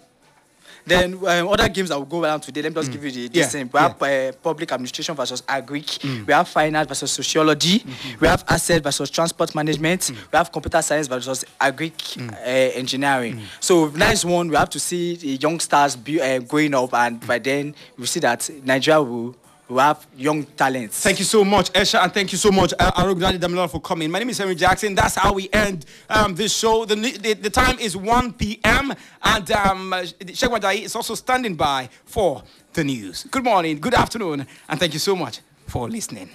Then 0.85 1.13
um, 1.15 1.47
other 1.47 1.67
games 1.69 1.89
that 1.89 1.97
will 1.97 2.05
go 2.05 2.23
around 2.23 2.41
today. 2.41 2.61
Let 2.61 2.71
me 2.75 2.81
just 2.81 2.91
give 2.91 3.03
you 3.03 3.11
the 3.11 3.19
Yeah, 3.21 3.43
this 3.43 3.51
thing. 3.51 3.69
We 3.73 3.79
have 3.79 4.01
uh, 4.01 4.31
public 4.43 4.71
administration 4.71 5.15
versus 5.15 5.41
agric. 5.41 6.25
We 6.27 6.31
have 6.33 6.47
finance 6.47 6.87
versus 6.87 7.11
sociology. 7.11 7.83
We 8.19 8.27
have 8.27 8.43
asset 8.47 8.83
versus 8.83 9.09
transport 9.09 9.55
management. 9.55 10.11
We 10.11 10.37
have 10.37 10.51
computer 10.51 10.81
science 10.81 11.07
versus 11.07 11.43
agric 11.59 12.21
uh, 12.31 12.35
engineering. 12.77 13.41
So 13.59 13.87
nice 13.89 14.23
one. 14.23 14.49
We 14.49 14.55
have 14.55 14.69
to 14.69 14.79
see 14.79 15.15
the 15.15 15.35
youngsters 15.37 15.95
be, 15.95 16.21
uh, 16.21 16.39
growing 16.39 16.73
up, 16.75 16.93
and 16.93 17.25
by 17.25 17.39
then 17.39 17.73
we 17.97 18.05
see 18.05 18.19
that 18.19 18.49
Nigeria 18.63 19.01
will, 19.01 19.35
will 19.67 19.79
have 19.79 20.05
young 20.15 20.43
talents. 20.43 21.01
Thank 21.01 21.19
you 21.19 21.25
so 21.25 21.43
much, 21.43 21.71
Esha, 21.73 22.03
and 22.03 22.13
thank 22.13 22.31
you 22.31 22.37
so 22.37 22.51
much, 22.51 22.73
uh, 22.77 22.91
Arogunadi 22.91 23.39
Damilola, 23.39 23.69
for 23.69 23.81
coming. 23.81 24.11
My 24.11 24.19
name 24.19 24.29
is 24.29 24.37
Henry 24.37 24.55
Jackson. 24.55 24.93
That's 24.93 25.15
how 25.15 25.33
we 25.33 25.49
end 25.51 25.85
um, 26.09 26.35
this 26.35 26.55
show. 26.55 26.85
The, 26.85 26.95
the, 26.95 27.33
the 27.33 27.49
time 27.49 27.79
is 27.79 27.97
1 27.97 28.33
p.m., 28.33 28.93
and 29.23 29.51
um, 29.51 29.93
uh, 29.93 30.03
Sheikh 30.05 30.49
Wadai 30.49 30.83
is 30.83 30.95
also 30.95 31.15
standing 31.15 31.55
by 31.55 31.89
for 32.05 32.43
the 32.73 32.83
news. 32.83 33.23
Good 33.31 33.43
morning, 33.43 33.79
good 33.79 33.93
afternoon, 33.95 34.45
and 34.69 34.79
thank 34.79 34.93
you 34.93 34.99
so 34.99 35.15
much 35.15 35.39
for 35.67 35.89
listening. 35.89 36.29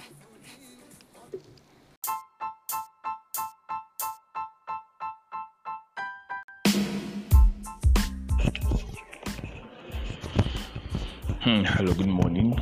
Hmm, 11.43 11.63
hello, 11.63 11.93
good 11.93 12.07
morning. 12.07 12.55